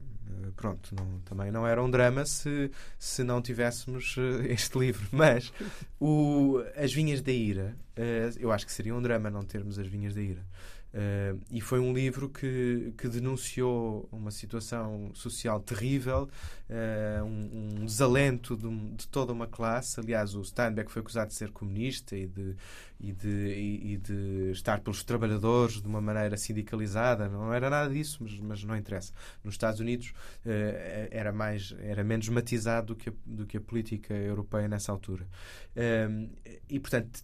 [0.56, 5.06] pronto, não, também não era um drama se, se não tivéssemos eh, este livro.
[5.12, 5.52] Mas
[6.00, 9.86] o, As Vinhas da Ira, uh, eu acho que seria um drama não termos As
[9.86, 10.44] Vinhas da Ira.
[10.88, 16.30] Uh, e foi um livro que, que denunciou uma situação social terrível,
[16.70, 20.00] uh, um, um, desalento de, de, toda uma classe.
[20.00, 22.56] Aliás, o Steinbeck foi acusado de ser comunista e de,
[22.98, 27.28] e de, e, e de estar pelos trabalhadores de uma maneira sindicalizada.
[27.28, 29.12] Não era nada disso, mas, mas não interessa.
[29.44, 30.14] Nos Estados Unidos
[30.46, 34.90] uh, era, mais, era menos matizado do que, a, do que a política europeia nessa
[34.90, 35.26] altura.
[36.68, 37.20] e, portanto,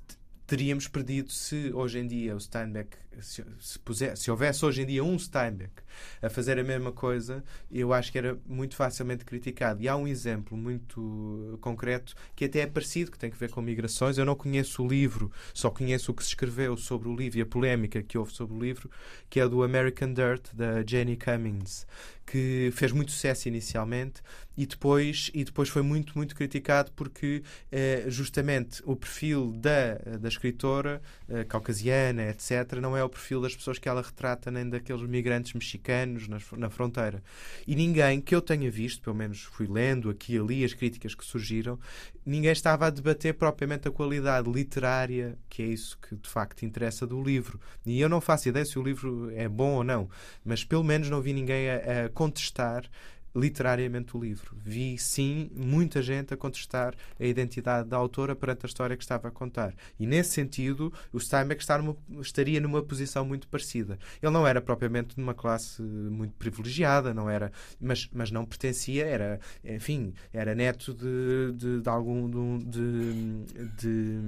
[0.46, 5.04] teríamos perdido se hoje em dia o Steinbeck, se, se, se houvesse hoje em dia
[5.04, 5.72] um Steinbeck
[6.20, 9.83] a fazer a mesma coisa, eu acho que era muito facilmente criticado.
[9.83, 13.62] E há um exemplo muito concreto que até é parecido, que tem a ver com
[13.62, 14.18] migrações.
[14.18, 17.42] Eu não conheço o livro, só conheço o que se escreveu sobre o livro e
[17.42, 18.90] a polémica que houve sobre o livro,
[19.30, 21.87] que é do American Dirt, da Jenny Cummings,
[22.27, 24.23] que fez muito sucesso inicialmente
[24.57, 30.29] e depois, e depois foi muito, muito criticado porque eh, justamente o perfil da, da
[30.29, 35.03] escritora eh, caucasiana, etc., não é o perfil das pessoas que ela retrata nem daqueles
[35.03, 37.23] migrantes mexicanos na, na fronteira.
[37.67, 41.15] E ninguém que eu tenha visto, pelo menos fui lendo aqui e ali as críticas
[41.15, 41.79] que surgiram,
[42.25, 47.07] ninguém estava a debater propriamente a qualidade literária, que é isso que de facto interessa
[47.07, 47.61] do livro.
[47.85, 50.09] E eu não faço ideia se o livro é bom ou não,
[50.45, 52.88] mas pelo menos não vi ninguém a, a contestar
[53.35, 54.57] literariamente o livro.
[54.57, 59.29] Vi, sim, muita gente a contestar a identidade da autora perante a história que estava
[59.29, 59.75] a contar.
[59.99, 63.99] E, nesse sentido, o Steinbeck numa, estaria numa posição muito parecida.
[64.23, 69.40] Ele não era propriamente numa classe muito privilegiada, não era, mas, mas não pertencia, era,
[69.64, 73.44] enfim, era neto de, de, de algum de,
[73.77, 74.18] de,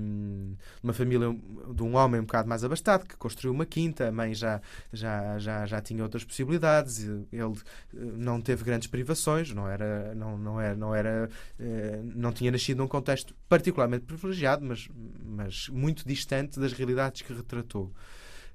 [0.83, 1.35] uma família
[1.75, 4.61] de um homem um bocado mais abastado que construiu uma quinta, a mãe já,
[4.93, 10.39] já, já, já tinha outras possibilidades, ele eh, não teve grandes privações, não era, não,
[10.39, 11.29] não era, não era,
[11.61, 14.89] eh, não tinha nascido num contexto particularmente privilegiado, mas,
[15.23, 17.93] mas muito distante das realidades que retratou.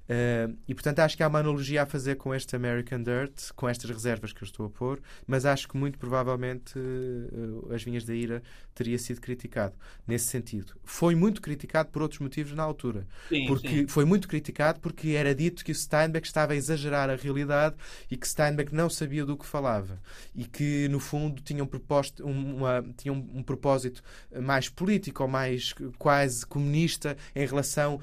[0.02, 3.68] Uh, e portanto acho que há uma analogia a fazer com este American Dirt, com
[3.68, 8.04] estas reservas que eu estou a pôr, mas acho que muito provavelmente uh, As Vinhas
[8.04, 8.42] da Ira
[8.74, 9.74] teria sido criticado
[10.06, 10.74] nesse sentido.
[10.84, 13.06] Foi muito criticado por outros motivos na altura.
[13.28, 13.86] Sim, porque sim.
[13.86, 17.76] Foi muito criticado porque era dito que o Steinbeck estava a exagerar a realidade
[18.10, 20.00] e que Steinbeck não sabia do que falava
[20.34, 24.02] e que no fundo tinha um, proposto, uma, tinha um, um propósito
[24.40, 28.00] mais político ou mais quase comunista em relação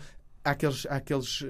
[0.51, 1.47] àqueles, àqueles, uh,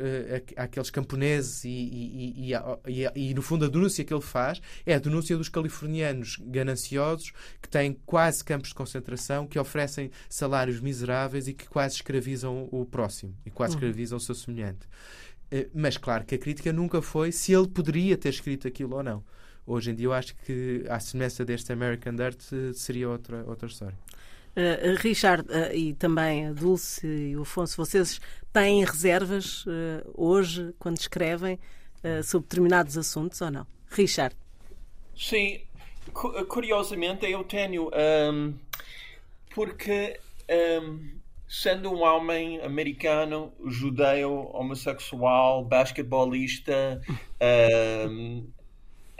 [0.55, 2.53] àqueles camponeses e, e,
[2.87, 7.31] e, e, no fundo, a denúncia que ele faz é a denúncia dos californianos gananciosos
[7.61, 12.85] que têm quase campos de concentração, que oferecem salários miseráveis e que quase escravizam o
[12.85, 13.79] próximo e quase uhum.
[13.79, 14.85] escravizam o seu semelhante.
[15.51, 19.03] Uh, mas, claro, que a crítica nunca foi se ele poderia ter escrito aquilo ou
[19.03, 19.23] não.
[19.65, 22.41] Hoje em dia, eu acho que, à semelhança deste American Dirt,
[22.73, 23.97] seria outra, outra história.
[24.59, 28.19] Uh, Richard uh, e também a Dulce e o Afonso, vocês
[28.51, 29.71] têm reservas uh,
[30.13, 31.57] hoje, quando escrevem,
[32.23, 33.67] sobre determinados assuntos ou não?
[33.89, 34.33] Richard.
[35.17, 35.59] Sim,
[36.47, 37.89] curiosamente eu tenho,
[38.33, 38.53] um,
[39.53, 40.17] porque
[40.81, 41.09] um,
[41.47, 47.01] sendo um homem americano, judeu, homossexual, basquetebolista,
[48.09, 48.47] um,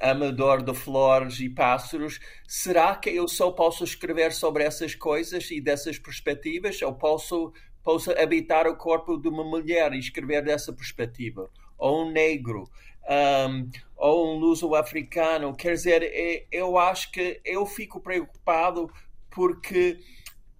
[0.01, 5.61] amador de flores e pássaros, será que eu só posso escrever sobre essas coisas e
[5.61, 6.81] dessas perspectivas?
[6.81, 11.49] Ou posso, posso habitar o corpo de uma mulher e escrever dessa perspectiva?
[11.77, 12.69] Ou um negro?
[13.09, 15.55] Um, ou um luso-africano?
[15.55, 18.89] Quer dizer, é, eu acho que eu fico preocupado
[19.29, 19.99] porque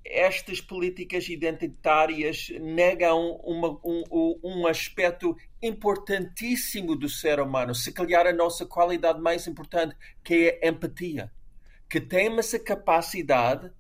[0.06, 8.34] estas políticas identitárias negam uma, um, um aspecto importantíssimo do ser humano, se calhar a
[8.34, 11.32] nossa qualidade mais importante, que é a empatia.
[11.90, 13.72] Que temos a capacidade,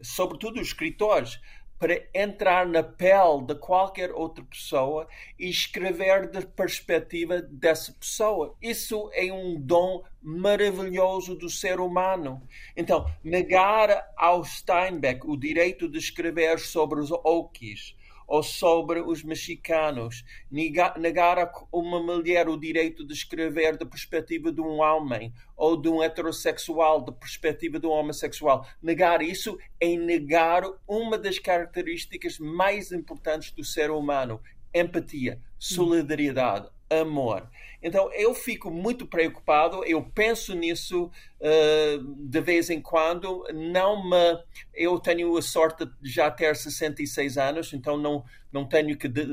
[0.00, 1.40] sobretudo os escritores,
[1.78, 5.06] para entrar na pele de qualquer outra pessoa
[5.38, 8.54] e escrever da perspectiva dessa pessoa.
[8.60, 12.42] Isso é um dom maravilhoso do ser humano.
[12.76, 17.96] Então, negar ao Steinbeck o direito de escrever sobre os Okies
[18.28, 24.60] ou sobre os mexicanos, negar a uma mulher o direito de escrever da perspectiva de
[24.60, 28.66] um homem ou de um heterossexual da perspectiva de um homossexual.
[28.82, 34.42] Negar isso é negar uma das características mais importantes do ser humano:
[34.74, 37.48] empatia, solidariedade, amor.
[37.82, 43.44] Então eu fico muito preocupado, eu penso nisso uh, de vez em quando.
[43.54, 44.42] Não me,
[44.74, 49.26] eu tenho a sorte de já ter 66 anos, então não, não tenho que de,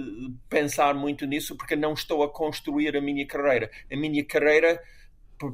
[0.47, 3.69] pensar muito nisso porque não estou a construir a minha carreira.
[3.91, 4.81] A minha carreira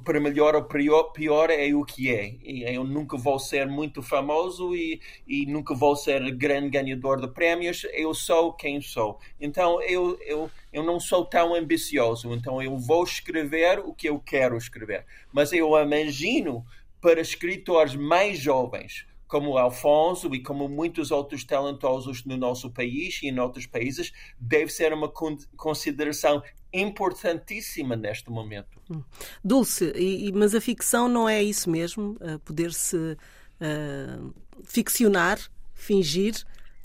[0.04, 2.36] para melhor ou pior, é o que é.
[2.44, 7.86] Eu nunca vou ser muito famoso e, e nunca vou ser grande ganhador de prémios.
[7.94, 9.20] Eu sou quem sou.
[9.40, 12.34] Então eu, eu, eu não sou tão ambicioso.
[12.34, 15.06] Então eu vou escrever o que eu quero escrever.
[15.32, 16.64] Mas eu imagino
[17.00, 23.30] para escritores mais jovens como Alfonso e como muitos outros talentosos no nosso país e
[23.30, 25.10] em outros países, deve ser uma
[25.56, 26.44] consideração
[26.74, 28.80] importantíssima neste momento.
[28.90, 29.04] Hum.
[29.44, 32.18] Dulce, e, mas a ficção não é isso mesmo?
[32.22, 35.40] Uh, Poder-se uh, ficcionar,
[35.74, 36.36] fingir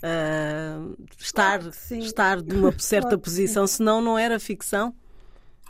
[0.03, 4.93] uh, estar, claro estar de uma certa claro posição, senão não era ficção?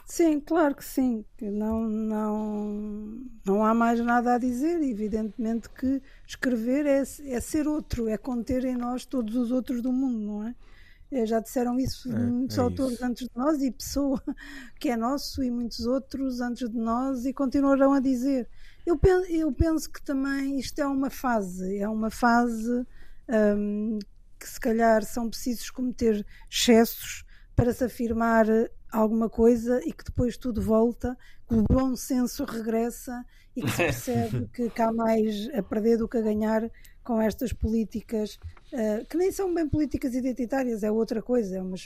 [0.08, 1.26] Sim, claro que sim.
[1.42, 4.82] Não, não, não há mais nada a dizer.
[4.82, 9.92] Evidentemente que escrever é, é ser outro, é conter em nós todos os outros do
[9.92, 10.56] mundo, não é?
[11.12, 13.06] É já disseram isso é, muitos é autores isso.
[13.06, 14.22] antes de nós e Pessoa,
[14.80, 18.50] que é nosso, e muitos outros antes de nós e continuarão a dizer.
[18.86, 22.86] Eu penso, eu penso que também isto é uma fase, é uma fase
[23.58, 24.00] um,
[24.40, 28.46] que se calhar são precisos cometer excessos para se afirmar
[28.92, 33.78] alguma coisa e que depois tudo volta, que o bom senso regressa e que se
[33.84, 36.70] percebe que, que há mais a perder do que a ganhar
[37.08, 38.38] com estas políticas
[38.74, 41.78] uh, que nem são bem políticas identitárias, é outra coisa, é uma,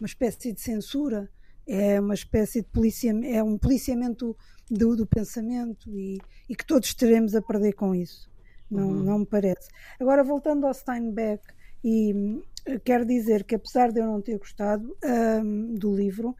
[0.00, 1.28] uma espécie de censura,
[1.66, 4.36] é uma espécie de policiamento, é um policiamento
[4.70, 8.30] do, do pensamento e, e, que todos teremos a perder com isso.
[8.70, 9.02] Não, uhum.
[9.02, 9.68] não me parece.
[9.98, 11.42] Agora, voltando ao Steinbeck,
[11.82, 12.40] e
[12.84, 14.96] quero dizer que apesar de eu não ter gostado
[15.42, 16.36] um, do livro,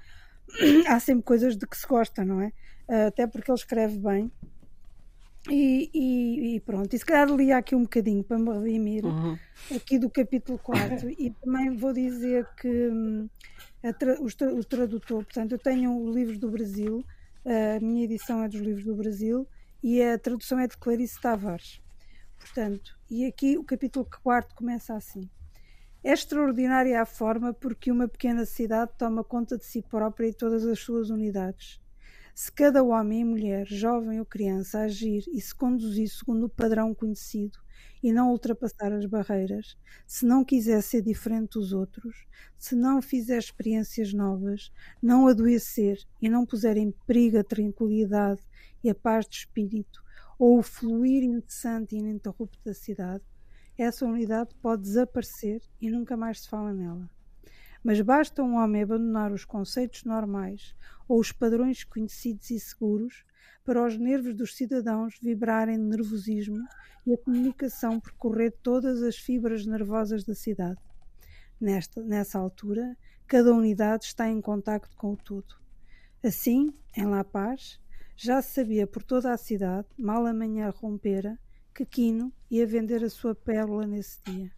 [0.86, 2.52] há sempre coisas de que se gosta, não é?
[3.08, 4.30] Até porque ele escreve bem.
[5.50, 9.38] E, e, e pronto, e se calhar li aqui um bocadinho para me redimir uhum.
[9.74, 13.28] aqui do capítulo 4 e também vou dizer que hum,
[13.98, 17.02] tra o, tra o, tradutor, portanto eu tenho livros do Brasil,
[17.46, 19.48] a minha edição é dos livros do Brasil
[19.82, 21.80] e a tradução é de Clarice Tavares.
[22.38, 25.28] Portanto, e aqui o capítulo 4 começa assim.
[26.04, 30.64] É extraordinária a forma porque uma pequena cidade toma conta de si própria e todas
[30.64, 31.80] as suas unidades.
[32.40, 36.94] Se cada homem e mulher, jovem ou criança, agir e se conduzir segundo o padrão
[36.94, 37.58] conhecido
[38.00, 39.76] e não ultrapassar as barreiras,
[40.06, 44.70] se não quiser ser diferente dos outros, se não fizer experiências novas,
[45.02, 48.40] não adoecer e não puser em perigo a tranquilidade
[48.84, 50.00] e a paz de espírito,
[50.38, 53.24] ou o fluir incessante e ininterrupto da cidade,
[53.76, 57.10] essa unidade pode desaparecer e nunca mais se fala nela.
[57.82, 60.74] Mas basta um homem abandonar os conceitos normais
[61.08, 63.24] ou os padrões conhecidos e seguros
[63.64, 66.66] para os nervos dos cidadãos vibrarem de nervosismo
[67.06, 70.80] e a comunicação percorrer todas as fibras nervosas da cidade.
[71.60, 75.54] Nesta, nessa altura, cada unidade está em contacto com o todo.
[76.24, 77.78] Assim, em La Paz,
[78.16, 81.38] já se sabia por toda a cidade, mal a manhã rompera,
[81.74, 84.57] que Quino ia vender a sua pérola nesse dia.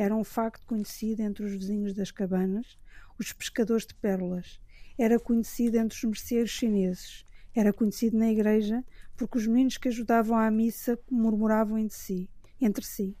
[0.00, 2.78] Era um facto conhecido entre os vizinhos das cabanas,
[3.18, 4.58] os pescadores de pérolas.
[4.96, 7.26] Era conhecido entre os merceeiros chineses.
[7.54, 8.82] Era conhecido na igreja
[9.14, 12.30] porque os meninos que ajudavam à missa murmuravam entre si.
[12.58, 13.14] Entre si.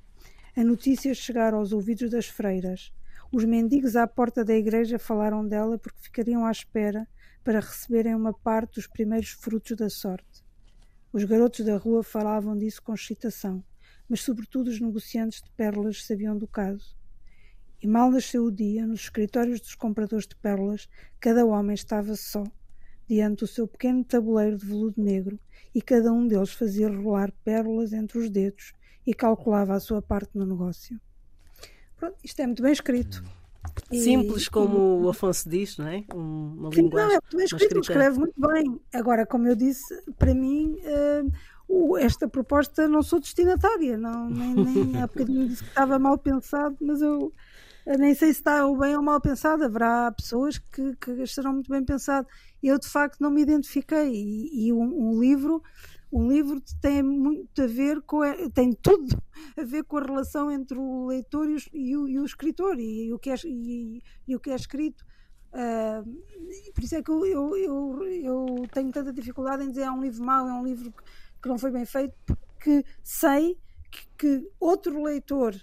[0.56, 2.90] A notícia chegaram aos ouvidos das freiras.
[3.30, 7.06] Os mendigos à porta da igreja falaram dela porque ficariam à espera
[7.44, 10.42] para receberem uma parte dos primeiros frutos da sorte.
[11.12, 13.62] Os garotos da rua falavam disso com excitação,
[14.10, 16.96] mas sobretudo os negociantes de pérolas sabiam do caso.
[17.80, 20.88] E mal nasceu o dia, nos escritórios dos compradores de pérolas,
[21.20, 22.42] cada homem estava só,
[23.08, 25.38] diante do seu pequeno tabuleiro de veludo negro,
[25.72, 28.74] e cada um deles fazia rolar pérolas entre os dedos
[29.06, 31.00] e calculava a sua parte no negócio.
[31.96, 33.22] Pronto, isto é muito bem escrito.
[33.92, 36.04] Simples, como o Afonso diz, não é?
[36.12, 37.08] Uma Sim, linguagem.
[37.10, 38.80] Não, é muito escrito, escreve muito bem.
[38.92, 41.32] Agora, como eu disse, para mim, uh,
[41.98, 46.76] esta proposta não sou destinatária, não, nem, nem há bocadinho disse que estava mal pensado,
[46.80, 47.32] mas eu
[47.86, 49.64] nem sei se está bem ou mal pensado.
[49.64, 52.26] Haverá pessoas que, que estarão muito bem pensado.
[52.62, 54.12] Eu, de facto, não me identifiquei.
[54.12, 55.62] E, e um, um livro
[56.12, 58.20] um livro tem muito a ver com
[58.52, 59.16] tem tudo
[59.56, 62.80] a ver com a relação entre o leitor e o, e o, e o escritor
[62.80, 65.04] e, o que é, e, e, o que é escrito
[65.54, 66.04] uh,
[66.74, 70.02] por isso é que eu, eu, eu, eu, tenho tanta dificuldade em dizer é um
[70.02, 71.02] livro mau, é um livro que
[71.48, 73.58] não foi bem feito porque sei
[73.90, 75.54] que, que outro leitor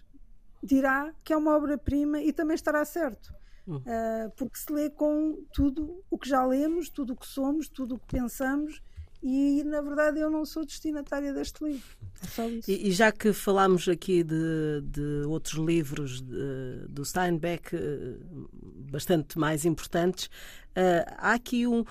[0.61, 3.33] dirá que é uma obra-prima e também estará certo
[3.67, 7.95] uh, porque se lê com tudo o que já lemos, tudo o que somos, tudo
[7.95, 8.81] o que pensamos
[9.21, 11.97] e na verdade eu não sou destinatária deste livro.
[12.37, 12.71] É.
[12.71, 18.15] E, e já que falámos aqui de, de outros livros de, do Steinbeck eh,
[18.91, 21.83] bastante mais importantes, uh, há aqui um.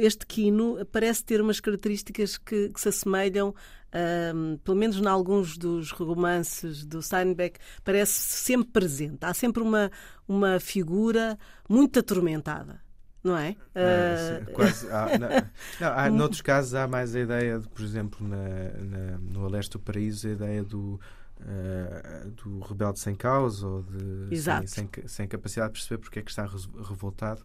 [0.00, 5.56] Este Quino parece ter umas características que, que se assemelham, uh, pelo menos em alguns
[5.56, 9.18] dos romances do Steinbeck, parece sempre presente.
[9.22, 9.90] Há sempre uma,
[10.26, 12.80] uma figura muito atormentada
[13.22, 13.56] não é?
[13.74, 14.52] é uh...
[14.52, 15.28] quase, há, não,
[15.80, 19.72] não, há, noutros casos há mais a ideia, de, por exemplo, na, na, no Aleste
[19.72, 21.00] do Paraíso, a ideia do,
[21.40, 26.22] uh, do rebelde sem causa ou de, sem, sem, sem, capacidade de perceber porque é
[26.22, 27.44] que está revoltado.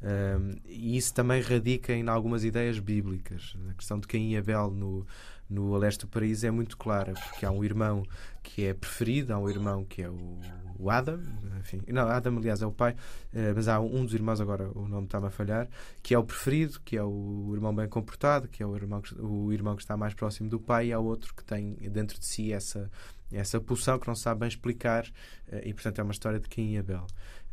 [0.00, 3.56] Um, e isso também radica em algumas ideias bíblicas.
[3.70, 5.06] A questão de Caim e Abel no,
[5.50, 8.04] No Leste do Paraíso é muito clara, porque há um irmão
[8.42, 10.38] que é preferido, há um irmão que é o,
[10.78, 11.20] o Adam,
[11.58, 12.94] enfim, não, Adam aliás é o pai,
[13.34, 15.68] eh, mas há um dos irmãos, agora o nome está-me a falhar,
[16.02, 19.14] que é o preferido, que é o irmão bem comportado, que é o irmão que,
[19.20, 22.24] o irmão que está mais próximo do pai, e há outro que tem dentro de
[22.24, 22.90] si essa,
[23.32, 25.06] essa pulsão que não sabe bem explicar,
[25.48, 27.06] eh, e portanto é uma história de Caim e Abel.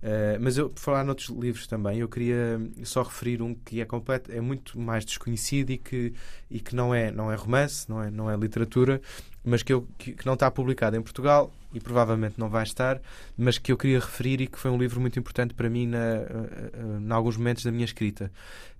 [0.04, 3.86] Uh, mas eu, por falar noutros livros também, eu queria só referir um que é
[3.86, 6.14] completo, é muito mais desconhecido e que,
[6.50, 9.02] e que não, é, não é romance, não é, não é literatura,
[9.44, 13.02] mas que, eu, que, que não está publicado em Portugal e provavelmente não vai estar,
[13.38, 15.98] mas que eu queria referir e que foi um livro muito importante para mim na,
[15.98, 18.32] eh, eh, alguns momentos da minha escrita,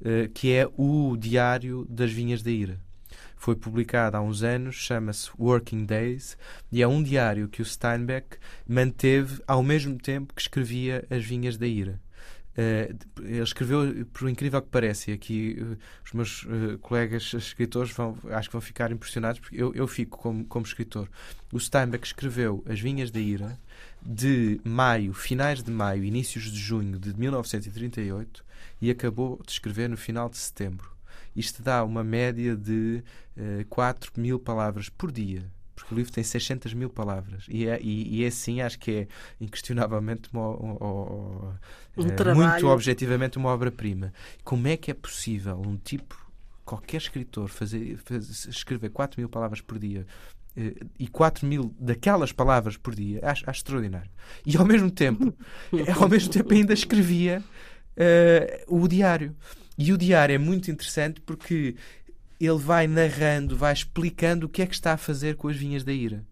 [0.02, 2.80] uh, que é o Diário das Vinhas da Ira
[3.46, 6.36] foi publicado há uns anos, chama-se Working Days,
[6.72, 8.38] e é um diário que o Steinbeck
[8.68, 12.02] manteve ao mesmo tempo que escrevia As Vinhas da Ira.
[12.58, 17.92] Uh, ele escreveu, por incrível que pareça, e aqui uh, os meus uh, colegas escritores
[17.92, 21.08] vão, acho que vão ficar impressionados, porque eu, eu fico como, como escritor.
[21.54, 23.60] O Steinbeck escreveu As Vinhas da Ira
[24.02, 28.44] de maio, finais de maio, inícios de junho de 1938
[28.82, 30.95] e acabou de escrever no final de setembro
[31.36, 33.04] isto dá uma média de
[33.38, 35.44] uh, eh, 4 mil palavras por dia.
[35.76, 37.46] Porque o livro tem 600 mil palavras.
[37.50, 39.08] E é, e, e é assim, acho que é
[39.42, 40.74] inquestionavelmente uma, uma,
[41.98, 44.14] um uh, muito objetivamente uma obra-prima.
[44.44, 46.16] Como é que é possível um tipo,
[46.64, 50.08] qualquer escritor, fazer, fazer escrever 4 mil palavras por dia
[50.56, 53.20] uh, e 4 mil daquelas palavras por dia?
[53.22, 54.10] Acho, acho extraordinário.
[54.46, 55.34] E ao mesmo tempo,
[56.00, 57.44] ao mesmo tempo ainda escrevia
[58.68, 59.36] o diário.
[59.78, 61.76] E o diário é muito interessante porque
[62.40, 65.84] ele vai narrando, vai explicando o que é que está a fazer com as vinhas
[65.84, 66.24] da ira.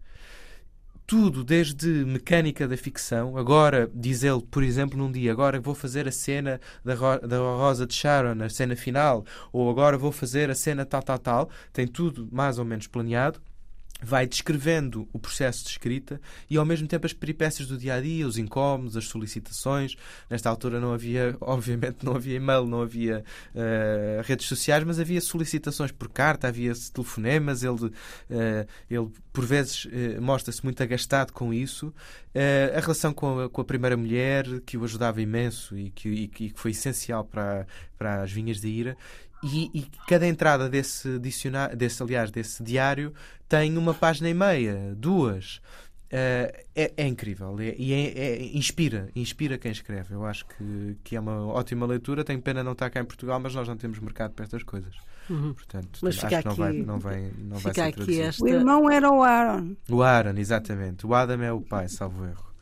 [1.06, 6.08] Tudo, desde mecânica da ficção, agora, diz ele, por exemplo, num dia, agora vou fazer
[6.08, 10.50] a cena da, Ro da Rosa de Sharon, a cena final, ou agora vou fazer
[10.50, 13.38] a cena tal, tal, tal, tem tudo mais ou menos planeado
[14.04, 18.00] vai descrevendo o processo de escrita e ao mesmo tempo as peripécias do dia a
[18.00, 19.96] dia, os incómodos, as solicitações.
[20.28, 23.24] Nesta altura não havia, obviamente, não havia e-mail, não havia
[23.54, 27.62] uh, redes sociais, mas havia solicitações por carta, havia telefonemas.
[27.62, 27.92] Ele, uh,
[28.90, 31.92] ele por vezes, uh, mostra-se muito agastado com isso.
[32.76, 36.28] a relação com a, com a, primeira mulher, que o ajudava imenso e que, e
[36.28, 38.96] que foi essencial para, para as vinhas de ira
[39.44, 43.12] e, e, cada entrada desse dicionário, desse, aliás, desse diário
[43.48, 45.60] tem uma página e meia, duas.
[46.06, 50.14] Uh, é, é, incrível e é, é, inspira, inspira quem escreve.
[50.14, 52.22] Eu acho que, que é uma ótima leitura.
[52.22, 54.94] Tenho pena não estar cá em Portugal, mas nós não temos mercado para estas coisas.
[55.28, 55.52] Uhum.
[55.54, 58.22] Portanto, mas acho que não vai, não vai, não vai ser traduzido.
[58.22, 58.44] Esta...
[58.44, 59.74] O irmão era o Aaron.
[59.90, 61.04] O Aaron, exatamente.
[61.04, 62.53] O Adam é o pai, salvo erro.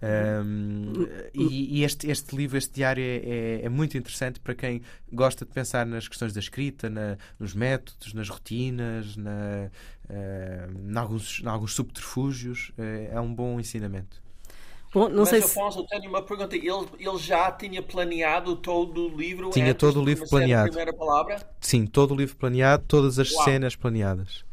[0.00, 0.92] Um,
[1.34, 4.82] e, e este, este livro, este diário, é, é, é, muito interessante para quem
[5.12, 9.70] gosta de pensar nas questões da escrita, na, nos métodos, nas rotinas, na,
[10.08, 12.70] uh, em, alguns, em alguns subterfúgios.
[12.78, 14.22] Uh, é um bom ensinamento.
[14.92, 15.86] Bom, não Mas, sei Afonso, se...
[15.88, 16.56] tenho uma pergunta.
[16.56, 19.50] Ele, ele já tinha planeado todo o livro?
[19.50, 20.74] Tinha todo o livro planeado.
[21.60, 23.44] Sim, todo o livro planeado, todas as Uau.
[23.44, 24.47] cenas planeadas.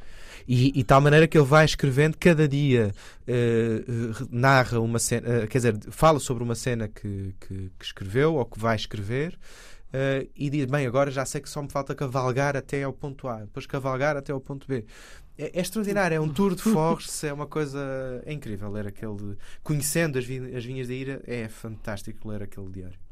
[0.48, 2.94] E, e tal maneira que ele vai escrevendo cada dia,
[3.28, 8.36] uh, narra uma cena, uh, quer dizer, fala sobre uma cena que, que, que escreveu
[8.36, 9.38] ou que vai escrever.
[9.88, 13.28] Uh, e diz: Bem, agora já sei que só me falta cavalgar até ao ponto
[13.28, 14.86] A, depois cavalgar até ao ponto B.
[15.38, 19.38] É, é extraordinário, é um tour de force, é uma coisa é incrível ler aquele.
[19.64, 23.05] Conhecendo as, vinhas, as vinhas da ira, é fantástico ler aquele diário.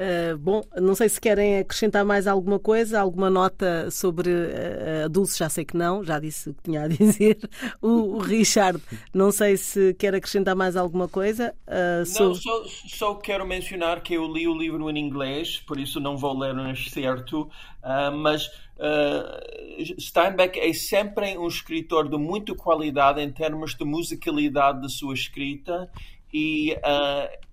[0.00, 5.08] Uh, bom, não sei se querem acrescentar mais alguma coisa, alguma nota sobre uh, a
[5.08, 7.36] Dulce, já sei que não, já disse o que tinha a dizer.
[7.82, 8.82] O, o Richard,
[9.12, 11.54] não sei se quer acrescentar mais alguma coisa.
[11.66, 16.00] Uh, não, só, só, quero mencionar que eu li o livro em inglês, por isso
[16.00, 17.50] não vou ler no certo,
[18.22, 18.48] mas
[19.98, 25.90] Steinbeck é sempre um escritor de muita qualidade em termos de musicalidade da sua escrita
[26.32, 26.74] e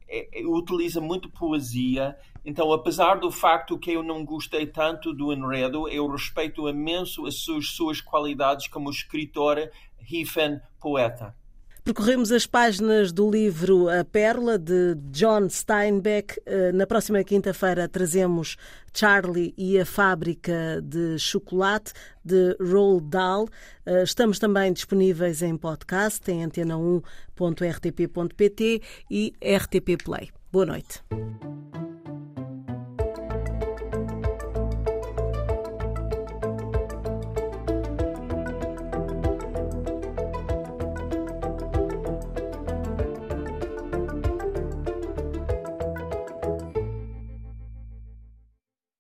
[0.10, 2.16] é, utiliza muito poesia
[2.50, 7.36] então, apesar do facto que eu não gostei tanto do enredo, eu respeito imenso as
[7.36, 9.70] suas, suas qualidades como escritor,
[10.10, 11.36] hifen poeta.
[11.84, 16.42] Percorremos as páginas do livro A Pérola, de John Steinbeck.
[16.46, 18.56] Eh, na próxima quinta-feira trazemos
[18.94, 21.92] Charlie e a Fábrica de Chocolate,
[22.24, 23.50] de Roald Dahl.
[23.86, 28.82] Eh, estamos também disponíveis em podcast, em antena1.rtp.pt
[29.12, 30.30] e RTP Play.
[30.50, 31.04] Boa noite.